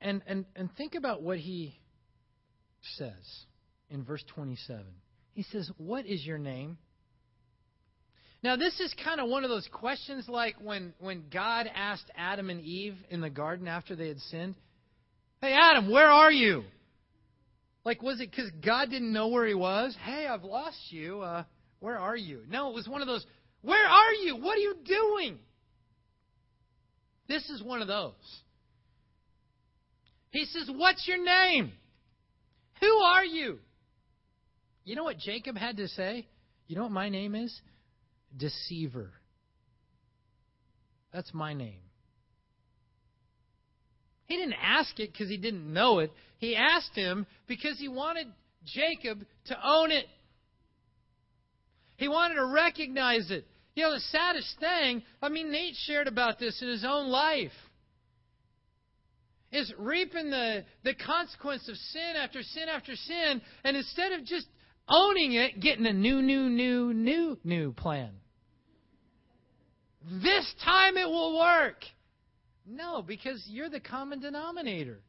And, 0.00 0.22
and, 0.26 0.46
and 0.56 0.70
think 0.76 0.94
about 0.94 1.22
what 1.22 1.38
he 1.38 1.78
says 2.96 3.44
in 3.90 4.04
verse 4.04 4.24
27. 4.34 4.84
He 5.32 5.42
says, 5.44 5.70
What 5.76 6.06
is 6.06 6.24
your 6.24 6.38
name? 6.38 6.78
Now, 8.42 8.56
this 8.56 8.80
is 8.80 8.94
kind 9.04 9.20
of 9.20 9.28
one 9.28 9.44
of 9.44 9.50
those 9.50 9.68
questions 9.70 10.26
like 10.26 10.56
when, 10.62 10.94
when 10.98 11.24
God 11.30 11.68
asked 11.74 12.10
Adam 12.16 12.48
and 12.48 12.60
Eve 12.62 12.94
in 13.10 13.20
the 13.20 13.28
garden 13.28 13.68
after 13.68 13.94
they 13.94 14.08
had 14.08 14.20
sinned, 14.20 14.54
Hey, 15.42 15.54
Adam, 15.58 15.90
where 15.90 16.08
are 16.08 16.32
you? 16.32 16.64
Like, 17.84 18.02
was 18.02 18.20
it 18.20 18.30
because 18.30 18.50
God 18.64 18.90
didn't 18.90 19.12
know 19.12 19.28
where 19.28 19.46
he 19.46 19.54
was? 19.54 19.96
Hey, 20.04 20.26
I've 20.26 20.44
lost 20.44 20.78
you. 20.90 21.20
Uh, 21.20 21.44
where 21.80 21.98
are 21.98 22.16
you? 22.16 22.42
No, 22.48 22.70
it 22.70 22.74
was 22.74 22.88
one 22.88 23.00
of 23.02 23.06
those, 23.06 23.24
Where 23.62 23.86
are 23.86 24.12
you? 24.12 24.36
What 24.36 24.56
are 24.56 24.60
you 24.60 24.76
doing? 24.84 25.38
This 27.28 27.48
is 27.48 27.62
one 27.62 27.80
of 27.80 27.88
those. 27.88 28.12
He 30.30 30.44
says, 30.46 30.70
What's 30.74 31.06
your 31.06 31.22
name? 31.22 31.72
Who 32.80 32.96
are 32.98 33.24
you? 33.24 33.58
You 34.84 34.96
know 34.96 35.04
what 35.04 35.18
Jacob 35.18 35.56
had 35.56 35.76
to 35.76 35.88
say? 35.88 36.26
You 36.66 36.76
know 36.76 36.82
what 36.82 36.92
my 36.92 37.08
name 37.08 37.34
is? 37.34 37.60
Deceiver. 38.36 39.10
That's 41.12 41.34
my 41.34 41.52
name. 41.52 41.80
He 44.26 44.36
didn't 44.36 44.54
ask 44.62 44.98
it 45.00 45.12
because 45.12 45.28
he 45.28 45.36
didn't 45.36 45.72
know 45.72 45.98
it. 45.98 46.12
He 46.38 46.54
asked 46.54 46.94
him 46.94 47.26
because 47.48 47.78
he 47.78 47.88
wanted 47.88 48.28
Jacob 48.64 49.24
to 49.46 49.58
own 49.62 49.90
it. 49.90 50.06
He 51.96 52.08
wanted 52.08 52.36
to 52.36 52.46
recognize 52.46 53.30
it. 53.30 53.44
You 53.74 53.84
know, 53.84 53.94
the 53.94 54.00
saddest 54.00 54.58
thing, 54.60 55.02
I 55.20 55.28
mean, 55.28 55.50
Nate 55.50 55.74
shared 55.84 56.06
about 56.06 56.38
this 56.38 56.62
in 56.62 56.68
his 56.68 56.84
own 56.84 57.08
life, 57.08 57.52
is 59.52 59.72
reaping 59.78 60.30
the, 60.30 60.64
the 60.84 60.94
consequence 60.94 61.68
of 61.68 61.76
sin 61.76 62.16
after 62.16 62.42
sin 62.42 62.68
after 62.68 62.94
sin, 62.94 63.42
and 63.64 63.76
instead 63.76 64.12
of 64.12 64.24
just 64.24 64.46
owning 64.88 65.32
it, 65.32 65.60
getting 65.60 65.86
a 65.86 65.92
new, 65.92 66.22
new, 66.22 66.48
new, 66.48 66.92
new, 66.92 67.38
new 67.44 67.72
plan. 67.72 68.10
This 70.22 70.52
time 70.64 70.96
it 70.96 71.06
will 71.06 71.38
work. 71.38 71.84
No, 72.66 73.02
because 73.02 73.44
you're 73.48 73.68
the 73.68 73.80
common 73.80 74.20
denominator. 74.20 75.00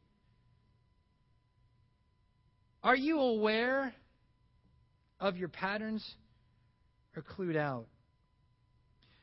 Are 2.82 2.96
you 2.96 3.20
aware 3.20 3.94
of 5.20 5.36
your 5.36 5.48
patterns 5.48 6.04
or 7.16 7.22
clued 7.22 7.56
out? 7.56 7.86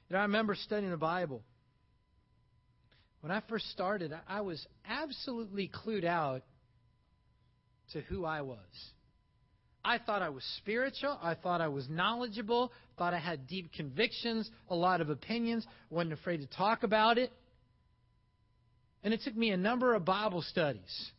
You 0.08 0.13
know, 0.13 0.19
I 0.19 0.23
remember 0.23 0.55
studying 0.55 0.91
the 0.91 0.97
Bible. 0.97 1.43
When 3.21 3.32
I 3.32 3.41
first 3.49 3.69
started, 3.71 4.13
I 4.27 4.41
was 4.41 4.65
absolutely 4.88 5.69
clued 5.69 6.05
out 6.05 6.43
to 7.93 8.01
who 8.01 8.23
I 8.25 8.41
was. 8.41 8.58
I 9.84 9.97
thought 9.97 10.21
I 10.21 10.29
was 10.29 10.43
spiritual. 10.58 11.17
I 11.21 11.36
thought 11.36 11.62
I 11.62 11.67
was 11.67 11.88
knowledgeable. 11.89 12.71
Thought 12.97 13.13
I 13.13 13.19
had 13.19 13.47
deep 13.47 13.73
convictions, 13.73 14.49
a 14.69 14.75
lot 14.75 15.01
of 15.01 15.10
opinions. 15.10 15.65
wasn't 15.89 16.13
afraid 16.13 16.41
to 16.41 16.47
talk 16.47 16.84
about 16.84 17.17
it. 17.17 17.32
And 19.03 19.13
it 19.13 19.21
took 19.23 19.36
me 19.36 19.51
a 19.51 19.58
number 19.58 19.95
of 19.95 20.03
Bible 20.05 20.41
studies. 20.41 21.12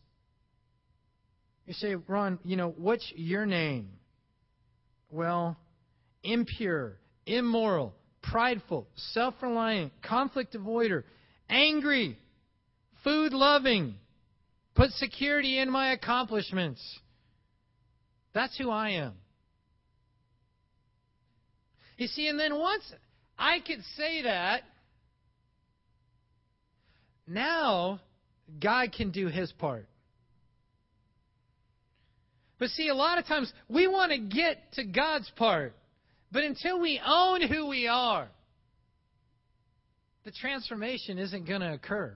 You 1.66 1.74
say, 1.74 1.94
Ron, 1.94 2.38
you 2.44 2.56
know, 2.56 2.74
what's 2.76 3.10
your 3.14 3.46
name? 3.46 3.90
Well, 5.10 5.56
impure, 6.22 6.98
immoral, 7.26 7.94
prideful, 8.22 8.86
self 9.12 9.34
reliant, 9.40 9.92
conflict 10.02 10.54
avoider, 10.54 11.04
angry, 11.50 12.16
food 13.04 13.32
loving, 13.32 13.94
put 14.74 14.90
security 14.92 15.58
in 15.58 15.70
my 15.70 15.92
accomplishments. 15.92 16.80
That's 18.32 18.56
who 18.56 18.70
I 18.70 18.90
am. 18.90 19.14
You 21.98 22.06
see, 22.06 22.28
and 22.28 22.38
then 22.38 22.58
once 22.58 22.84
I 23.38 23.60
could 23.60 23.82
say 23.96 24.22
that, 24.22 24.62
now 27.26 28.00
God 28.58 28.92
can 28.92 29.10
do 29.10 29.26
his 29.26 29.52
part. 29.52 29.86
But 32.58 32.68
see, 32.70 32.88
a 32.88 32.94
lot 32.94 33.18
of 33.18 33.26
times 33.26 33.52
we 33.68 33.86
want 33.86 34.12
to 34.12 34.18
get 34.18 34.72
to 34.74 34.84
God's 34.84 35.30
part. 35.36 35.74
But 36.32 36.44
until 36.44 36.78
we 36.80 37.00
own 37.04 37.42
who 37.42 37.66
we 37.66 37.86
are, 37.88 38.28
the 40.24 40.30
transformation 40.30 41.18
isn't 41.18 41.46
going 41.46 41.60
to 41.60 41.72
occur. 41.72 42.14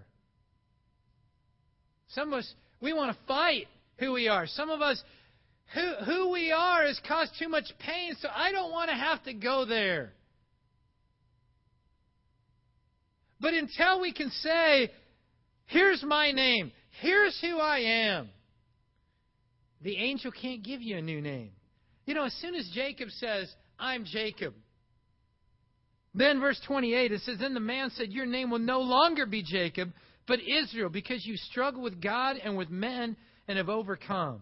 Some 2.08 2.32
of 2.32 2.40
us, 2.40 2.54
we 2.80 2.92
want 2.92 3.16
to 3.16 3.26
fight 3.26 3.66
who 3.98 4.12
we 4.12 4.28
are. 4.28 4.46
Some 4.46 4.70
of 4.70 4.80
us, 4.80 5.02
who, 5.74 5.94
who 6.04 6.30
we 6.30 6.52
are 6.52 6.86
has 6.86 7.00
caused 7.06 7.32
too 7.38 7.48
much 7.48 7.64
pain, 7.78 8.14
so 8.20 8.28
I 8.34 8.52
don't 8.52 8.70
want 8.70 8.90
to 8.90 8.96
have 8.96 9.22
to 9.24 9.34
go 9.34 9.64
there. 9.64 10.12
But 13.40 13.54
until 13.54 14.00
we 14.00 14.12
can 14.12 14.30
say, 14.30 14.90
here's 15.66 16.02
my 16.02 16.32
name, 16.32 16.72
here's 17.00 17.38
who 17.40 17.58
I 17.58 17.78
am, 17.78 18.28
the 19.82 19.96
angel 19.96 20.30
can't 20.30 20.62
give 20.62 20.80
you 20.80 20.96
a 20.96 21.02
new 21.02 21.20
name. 21.20 21.50
You 22.06 22.14
know, 22.14 22.24
as 22.24 22.34
soon 22.34 22.54
as 22.54 22.70
Jacob 22.74 23.10
says, 23.10 23.52
I'm 23.78 24.04
Jacob, 24.04 24.54
then, 26.14 26.40
verse 26.40 26.60
28, 26.66 27.12
it 27.12 27.20
says, 27.22 27.38
Then 27.38 27.54
the 27.54 27.60
man 27.60 27.90
said, 27.90 28.12
Your 28.12 28.26
name 28.26 28.50
will 28.50 28.60
no 28.60 28.80
longer 28.80 29.26
be 29.26 29.42
Jacob, 29.42 29.92
but 30.26 30.38
Israel, 30.40 30.88
because 30.88 31.26
you 31.26 31.36
struggle 31.36 31.82
with 31.82 32.00
God 32.00 32.36
and 32.42 32.56
with 32.56 32.70
men 32.70 33.16
and 33.48 33.58
have 33.58 33.68
overcome. 33.68 34.40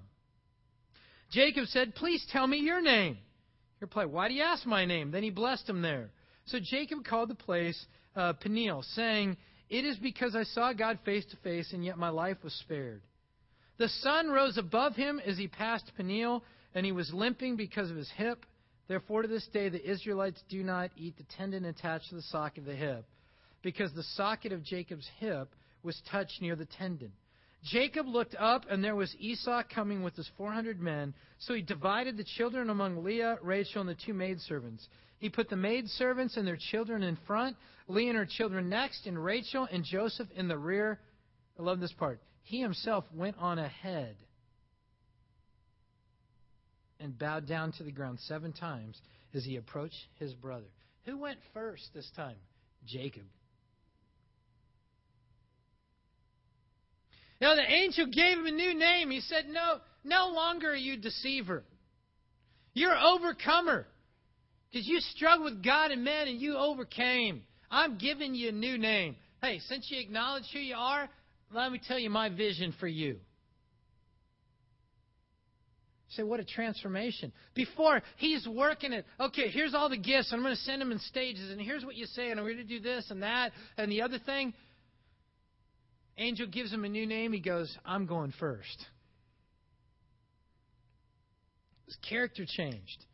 Jacob 1.31 1.67
said, 1.67 1.95
Please 1.95 2.25
tell 2.31 2.47
me 2.47 2.59
your 2.59 2.83
name. 2.83 3.15
He 3.15 3.79
replied, 3.81 4.07
Why 4.07 4.29
do 4.29 4.35
you 4.35 4.43
ask 4.43 4.67
my 4.67 4.85
name? 4.85 5.11
Then 5.11 5.23
he 5.23 5.31
blessed 5.31 5.69
him 5.69 5.81
there. 5.81 6.11
So 6.45 6.59
Jacob 6.63 7.05
called 7.05 7.31
the 7.31 7.35
place 7.35 7.87
uh, 8.15 8.35
Peniel, 8.35 8.83
saying, 8.95 9.39
It 9.71 9.87
is 9.87 9.97
because 9.97 10.37
I 10.37 10.43
saw 10.43 10.75
God 10.75 10.99
face 11.07 11.25
to 11.31 11.37
face, 11.39 11.73
and 11.73 11.83
yet 11.83 11.97
my 11.97 12.11
life 12.11 12.37
was 12.45 12.53
spared. 12.53 13.01
The 13.79 13.89
sun 13.89 14.29
rose 14.29 14.59
above 14.59 14.95
him 14.95 15.21
as 15.25 15.39
he 15.39 15.49
passed 15.49 15.91
Peniel, 15.97 16.45
and 16.75 16.85
he 16.85 16.93
was 16.93 17.15
limping 17.15 17.57
because 17.57 17.91
of 17.91 17.97
his 17.97 18.11
hip. 18.11 18.45
Therefore, 18.89 19.23
to 19.23 19.29
this 19.29 19.47
day, 19.53 19.69
the 19.69 19.91
Israelites 19.91 20.43
do 20.49 20.63
not 20.63 20.91
eat 20.97 21.17
the 21.17 21.25
tendon 21.37 21.65
attached 21.65 22.09
to 22.11 22.17
the 22.17 22.23
socket 22.23 22.59
of 22.59 22.65
the 22.67 22.75
hip, 22.75 23.05
because 23.63 23.93
the 23.93 24.03
socket 24.03 24.53
of 24.53 24.63
Jacob's 24.63 25.09
hip 25.19 25.49
was 25.83 26.01
touched 26.11 26.41
near 26.41 26.57
the 26.57 26.67
tendon. 26.67 27.13
Jacob 27.65 28.07
looked 28.09 28.35
up, 28.39 28.65
and 28.69 28.83
there 28.83 28.97
was 28.97 29.15
Esau 29.19 29.63
coming 29.73 30.03
with 30.03 30.17
his 30.17 30.29
400 30.37 30.81
men. 30.81 31.15
So 31.39 31.55
he 31.55 31.63
divided 31.63 32.17
the 32.17 32.25
children 32.37 32.71
among 32.71 33.05
Leah, 33.05 33.39
Rachel, 33.41 33.81
and 33.81 33.89
the 33.89 33.95
two 33.95 34.15
maidservants. 34.15 34.89
He 35.19 35.29
put 35.29 35.49
the 35.49 35.57
maidservants 35.57 36.37
and 36.37 36.47
their 36.47 36.59
children 36.71 37.05
in 37.05 37.17
front, 37.27 37.57
Leah 37.87 38.11
and 38.11 38.19
her 38.19 38.27
children 38.27 38.69
next, 38.69 39.07
and 39.07 39.23
Rachel 39.23 39.69
and 39.71 39.85
Joseph 39.85 40.29
in 40.35 40.49
the 40.49 40.59
rear. 40.59 40.99
I 41.59 41.63
love 41.63 41.79
this 41.79 41.93
part. 41.93 42.21
He 42.43 42.61
himself 42.61 43.05
went 43.15 43.37
on 43.39 43.61
ahead 43.61 44.17
and 47.03 47.19
bowed 47.19 47.47
down 47.47 47.73
to 47.73 47.83
the 47.83 47.91
ground 47.91 48.19
seven 48.21 48.53
times 48.53 49.01
as 49.35 49.45
he 49.45 49.57
approached 49.57 49.97
his 50.19 50.33
brother. 50.35 50.67
Who 51.05 51.19
went 51.19 51.39
first 51.53 51.91
this 51.95 52.11
time? 52.17 52.37
Jacob. 52.87 53.25
Now 57.41 57.57
the 57.57 57.69
angel 57.69 58.07
gave 58.07 58.39
him 58.39 58.47
a 58.47 58.53
new 58.53 58.75
name. 58.75 59.11
He 59.11 59.21
said, 59.21 59.47
No, 59.49 59.79
no 60.05 60.29
longer 60.29 60.71
are 60.71 60.77
you 60.77 60.97
deceiver. 60.97 61.65
You're 62.73 62.97
overcomer. 62.97 63.87
Because 64.71 64.87
you 64.87 65.01
struggled 65.01 65.53
with 65.53 65.65
God 65.65 65.91
and 65.91 66.05
men 66.05 66.29
and 66.29 66.41
you 66.41 66.57
overcame. 66.57 67.43
I'm 67.71 67.99
giving 67.99 68.35
you 68.35 68.51
a 68.51 68.53
new 68.53 68.79
name. 68.79 69.17
Hey, 69.43 69.59
since 69.67 69.91
you 69.91 70.01
acknowledge 70.01 70.45
who 70.53 70.61
you 70.61 70.77
are, 70.77 71.11
let 71.53 71.73
me 71.73 71.81
tell 71.87 71.99
you 71.99 72.09
my 72.11 72.29
vision 72.29 72.73
for 72.79 72.87
you 72.87 73.19
say, 76.17 76.23
what 76.23 76.41
a 76.41 76.45
transformation. 76.45 77.33
Before, 77.55 78.03
he's 78.17 78.47
working 78.47 78.93
it. 78.93 79.05
Okay, 79.21 79.49
here's 79.49 79.75
all 79.75 79.89
the 79.89 79.97
gifts. 79.97 80.33
I'm 80.33 80.43
going 80.43 80.55
to 80.55 80.61
send 80.63 80.81
them 80.81 80.93
in 80.93 80.99
stages. 80.99 81.51
And 81.51 81.61
here's 81.61 81.85
what 81.85 81.97
you 81.97 82.07
say. 82.07 82.31
And 82.31 82.39
I'm 82.39 82.47
going 82.47 82.57
to 82.57 82.65
do 82.65 82.81
this 82.81 83.11
and 83.11 83.23
that. 83.23 83.53
And 83.77 83.91
the 83.91 84.03
other 84.03 84.19
thing, 84.19 84.55
angel 86.19 86.47
gives 86.47 86.73
him 86.73 86.85
a 86.85 86.89
new 86.89 87.07
name. 87.07 87.33
He 87.33 87.41
goes, 87.41 87.77
I'm 87.85 88.07
going 88.07 88.33
first. 88.39 88.87
His 91.87 91.97
character 92.09 92.45
changed. 92.47 93.05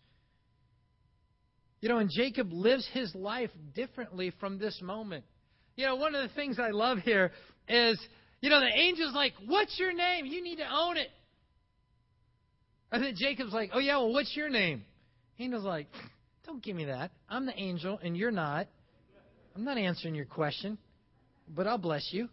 You 1.81 1.89
know, 1.89 1.99
and 1.99 2.11
Jacob 2.11 2.53
lives 2.53 2.89
his 2.93 3.15
life 3.15 3.51
differently 3.75 4.33
from 4.41 4.59
this 4.59 4.81
moment. 4.83 5.25
You 5.77 5.87
know, 5.87 5.97
one 5.97 6.15
of 6.15 6.29
the 6.29 6.35
things 6.35 6.59
I 6.59 6.71
love 6.71 6.99
here 6.99 7.31
is, 7.69 8.01
you 8.41 8.51
know, 8.51 8.61
the 8.61 8.67
angel's 8.67 9.15
like, 9.15 9.33
What's 9.47 9.79
your 9.79 9.93
name? 9.93 10.27
You 10.27 10.43
need 10.43 10.57
to 10.57 10.69
own 10.69 10.97
it. 10.97 11.09
And 12.91 13.03
then 13.03 13.15
Jacob's 13.17 13.53
like, 13.53 13.71
Oh, 13.73 13.79
yeah, 13.79 13.99
well, 13.99 14.13
what's 14.13 14.35
your 14.37 14.49
name? 14.49 14.85
Angel's 15.39 15.65
like, 15.65 15.87
Don't 16.47 16.63
give 16.63 16.77
me 16.77 16.87
that. 16.87 17.11
I'm 17.29 17.47
the 17.47 17.59
angel, 17.59 17.99
and 18.03 18.17
you're 18.17 18.31
not. 18.31 18.67
I'm 19.55 19.65
not 19.65 19.77
answering 19.77 20.15
your 20.15 20.25
question, 20.25 20.79
but 21.49 21.67
I'll 21.67 21.79
bless 21.79 22.09
you. 22.13 22.29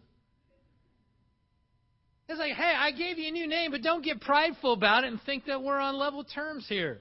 It's 2.28 2.38
like, 2.40 2.54
hey, 2.54 2.72
I 2.76 2.90
gave 2.90 3.18
you 3.18 3.28
a 3.28 3.30
new 3.30 3.46
name, 3.46 3.70
but 3.70 3.82
don't 3.82 4.04
get 4.04 4.20
prideful 4.20 4.72
about 4.72 5.04
it 5.04 5.08
and 5.08 5.20
think 5.22 5.46
that 5.46 5.62
we're 5.62 5.78
on 5.78 5.96
level 5.96 6.24
terms 6.24 6.66
here. 6.68 7.00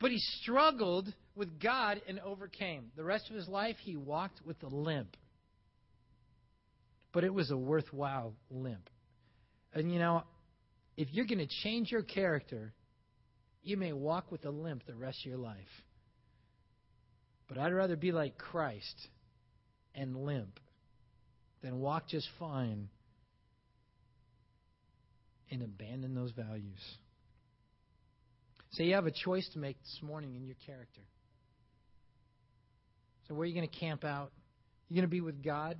But 0.00 0.12
he 0.12 0.18
struggled 0.40 1.12
with 1.34 1.60
God 1.60 2.00
and 2.08 2.20
overcame. 2.20 2.92
The 2.96 3.02
rest 3.02 3.28
of 3.28 3.34
his 3.34 3.48
life, 3.48 3.76
he 3.80 3.96
walked 3.96 4.40
with 4.46 4.62
a 4.62 4.68
limp 4.68 5.16
but 7.12 7.24
it 7.24 7.32
was 7.32 7.50
a 7.50 7.56
worthwhile 7.56 8.34
limp. 8.50 8.88
And 9.74 9.92
you 9.92 9.98
know, 9.98 10.22
if 10.96 11.08
you're 11.12 11.26
going 11.26 11.38
to 11.38 11.62
change 11.62 11.90
your 11.90 12.02
character, 12.02 12.72
you 13.62 13.76
may 13.76 13.92
walk 13.92 14.30
with 14.30 14.44
a 14.44 14.50
limp 14.50 14.84
the 14.86 14.94
rest 14.94 15.20
of 15.20 15.26
your 15.26 15.38
life. 15.38 15.56
But 17.48 17.58
I'd 17.58 17.72
rather 17.72 17.96
be 17.96 18.12
like 18.12 18.36
Christ 18.36 19.08
and 19.94 20.16
limp 20.16 20.60
than 21.62 21.80
walk 21.80 22.08
just 22.08 22.28
fine 22.38 22.88
and 25.50 25.62
abandon 25.62 26.14
those 26.14 26.32
values. 26.32 26.80
So 28.72 28.82
you 28.82 28.94
have 28.94 29.06
a 29.06 29.10
choice 29.10 29.48
to 29.54 29.58
make 29.58 29.78
this 29.80 29.98
morning 30.02 30.34
in 30.34 30.44
your 30.44 30.56
character. 30.66 31.00
So 33.26 33.34
where 33.34 33.44
are 33.44 33.46
you 33.46 33.54
going 33.54 33.68
to 33.68 33.78
camp 33.78 34.04
out? 34.04 34.30
You're 34.88 34.96
going 34.96 35.08
to 35.08 35.10
be 35.10 35.20
with 35.20 35.42
God? 35.42 35.78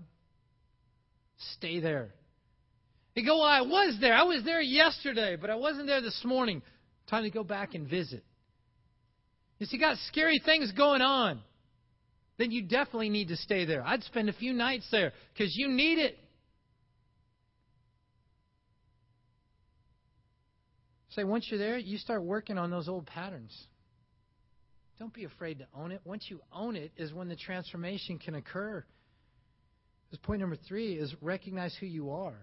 Stay 1.57 1.81
there. 1.81 2.11
You 3.15 3.25
go, 3.25 3.39
well, 3.39 3.47
I 3.47 3.63
was 3.63 3.97
there. 4.01 4.15
I 4.15 4.23
was 4.23 4.45
there 4.45 4.61
yesterday, 4.61 5.37
but 5.37 5.51
I 5.51 5.57
wasn't 5.57 5.87
there 5.87 6.01
this 6.01 6.21
morning. 6.25 6.63
Time 7.09 7.25
to 7.25 7.31
go 7.31 7.43
back 7.43 7.75
and 7.75 7.89
visit. 7.89 8.25
You 9.59 9.67
see, 9.67 9.79
got 9.79 9.97
scary 10.07 10.41
things 10.45 10.71
going 10.73 11.03
on, 11.03 11.41
then 12.39 12.53
you 12.53 12.63
definitely 12.63 13.09
need 13.09 13.29
to 13.29 13.37
stay 13.37 13.65
there. 13.65 13.85
I'd 13.85 14.05
spend 14.05 14.29
a 14.29 14.33
few 14.33 14.53
nights 14.53 14.87
there 14.93 15.13
because 15.33 15.57
you 15.57 15.69
need 15.69 15.99
it. 15.99 16.17
Say, 21.11 21.25
once 21.25 21.49
you're 21.51 21.59
there, 21.59 21.79
you 21.79 21.99
start 21.99 22.23
working 22.23 22.59
on 22.59 22.71
those 22.71 22.89
old 22.89 23.07
patterns. 23.07 23.53
Don't 25.01 25.13
be 25.13 25.25
afraid 25.25 25.59
to 25.59 25.67
own 25.75 25.91
it. 25.91 26.01
Once 26.05 26.27
you 26.29 26.41
own 26.53 26.77
it, 26.77 26.93
is 26.97 27.13
when 27.13 27.29
the 27.29 27.37
transformation 27.37 28.19
can 28.19 28.37
occur. 28.37 28.85
This 30.11 30.21
point 30.21 30.41
number 30.41 30.57
three 30.57 30.95
is 30.95 31.15
recognize 31.21 31.75
who 31.79 31.87
you 31.87 32.11
are. 32.13 32.39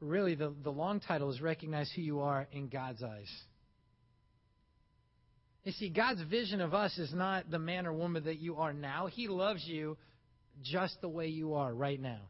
Really, 0.00 0.34
the, 0.34 0.54
the 0.62 0.70
long 0.70 1.00
title 1.00 1.30
is 1.30 1.40
recognize 1.40 1.90
who 1.94 2.02
you 2.02 2.20
are 2.20 2.46
in 2.52 2.68
God's 2.68 3.02
eyes. 3.02 3.30
You 5.64 5.72
see, 5.72 5.88
God's 5.90 6.22
vision 6.22 6.60
of 6.60 6.72
us 6.72 6.96
is 6.98 7.12
not 7.12 7.50
the 7.50 7.58
man 7.58 7.86
or 7.86 7.92
woman 7.92 8.24
that 8.24 8.38
you 8.38 8.56
are 8.56 8.72
now. 8.72 9.06
He 9.06 9.28
loves 9.28 9.64
you 9.66 9.96
just 10.62 11.00
the 11.00 11.08
way 11.08 11.28
you 11.28 11.54
are 11.54 11.72
right 11.72 12.00
now. 12.00 12.22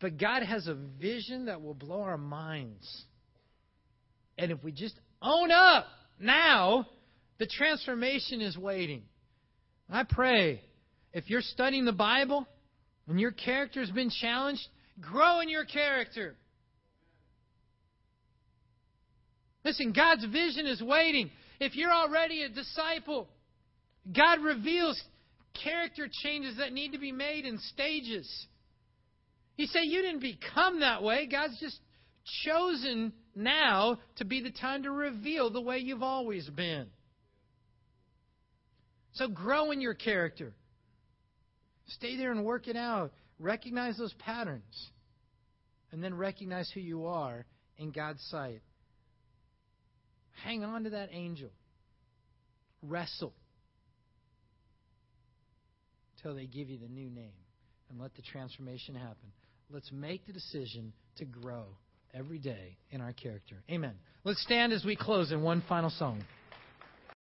But 0.00 0.18
God 0.18 0.42
has 0.42 0.66
a 0.66 0.74
vision 0.74 1.46
that 1.46 1.62
will 1.62 1.74
blow 1.74 2.02
our 2.02 2.18
minds. 2.18 2.86
And 4.36 4.52
if 4.52 4.62
we 4.62 4.72
just 4.72 4.94
own 5.22 5.50
up 5.50 5.86
now, 6.20 6.86
the 7.38 7.46
transformation 7.46 8.40
is 8.40 8.58
waiting. 8.58 9.04
I 9.90 10.02
pray 10.02 10.60
if 11.12 11.30
you're 11.30 11.40
studying 11.40 11.84
the 11.84 11.92
Bible 11.92 12.46
and 13.08 13.20
your 13.20 13.30
character 13.30 13.80
has 13.80 13.90
been 13.90 14.10
challenged, 14.10 14.66
grow 15.00 15.40
in 15.40 15.48
your 15.48 15.64
character. 15.64 16.36
Listen, 19.64 19.92
God's 19.92 20.24
vision 20.26 20.66
is 20.66 20.82
waiting. 20.82 21.30
If 21.60 21.74
you're 21.74 21.92
already 21.92 22.42
a 22.42 22.48
disciple, 22.48 23.28
God 24.14 24.40
reveals 24.40 25.00
character 25.64 26.08
changes 26.22 26.58
that 26.58 26.72
need 26.72 26.92
to 26.92 26.98
be 26.98 27.12
made 27.12 27.44
in 27.44 27.58
stages. 27.58 28.46
He 29.56 29.66
said, 29.66 29.82
You 29.84 30.02
didn't 30.02 30.20
become 30.20 30.80
that 30.80 31.02
way. 31.02 31.26
God's 31.26 31.58
just 31.58 31.78
chosen 32.44 33.12
now 33.34 33.98
to 34.16 34.24
be 34.24 34.42
the 34.42 34.50
time 34.50 34.82
to 34.82 34.90
reveal 34.90 35.50
the 35.50 35.60
way 35.60 35.78
you've 35.78 36.02
always 36.02 36.48
been. 36.50 36.86
So 39.16 39.28
grow 39.28 39.70
in 39.70 39.80
your 39.80 39.94
character. 39.94 40.52
Stay 41.88 42.16
there 42.16 42.32
and 42.32 42.44
work 42.44 42.68
it 42.68 42.76
out. 42.76 43.12
Recognize 43.38 43.96
those 43.96 44.12
patterns. 44.14 44.90
And 45.90 46.02
then 46.02 46.14
recognize 46.14 46.70
who 46.72 46.80
you 46.80 47.06
are 47.06 47.46
in 47.78 47.92
God's 47.92 48.22
sight. 48.30 48.60
Hang 50.44 50.64
on 50.64 50.84
to 50.84 50.90
that 50.90 51.08
angel. 51.12 51.50
Wrestle 52.82 53.32
till 56.22 56.34
they 56.34 56.46
give 56.46 56.68
you 56.68 56.78
the 56.78 56.88
new 56.88 57.08
name 57.08 57.32
and 57.88 57.98
let 58.00 58.14
the 58.16 58.22
transformation 58.22 58.94
happen. 58.94 59.32
Let's 59.70 59.90
make 59.92 60.26
the 60.26 60.32
decision 60.32 60.92
to 61.16 61.24
grow 61.24 61.64
every 62.12 62.38
day 62.38 62.76
in 62.90 63.00
our 63.00 63.12
character. 63.12 63.56
Amen. 63.70 63.94
Let's 64.24 64.42
stand 64.42 64.72
as 64.72 64.84
we 64.84 64.94
close 64.94 65.32
in 65.32 65.42
one 65.42 65.62
final 65.68 65.90
song. 65.90 66.22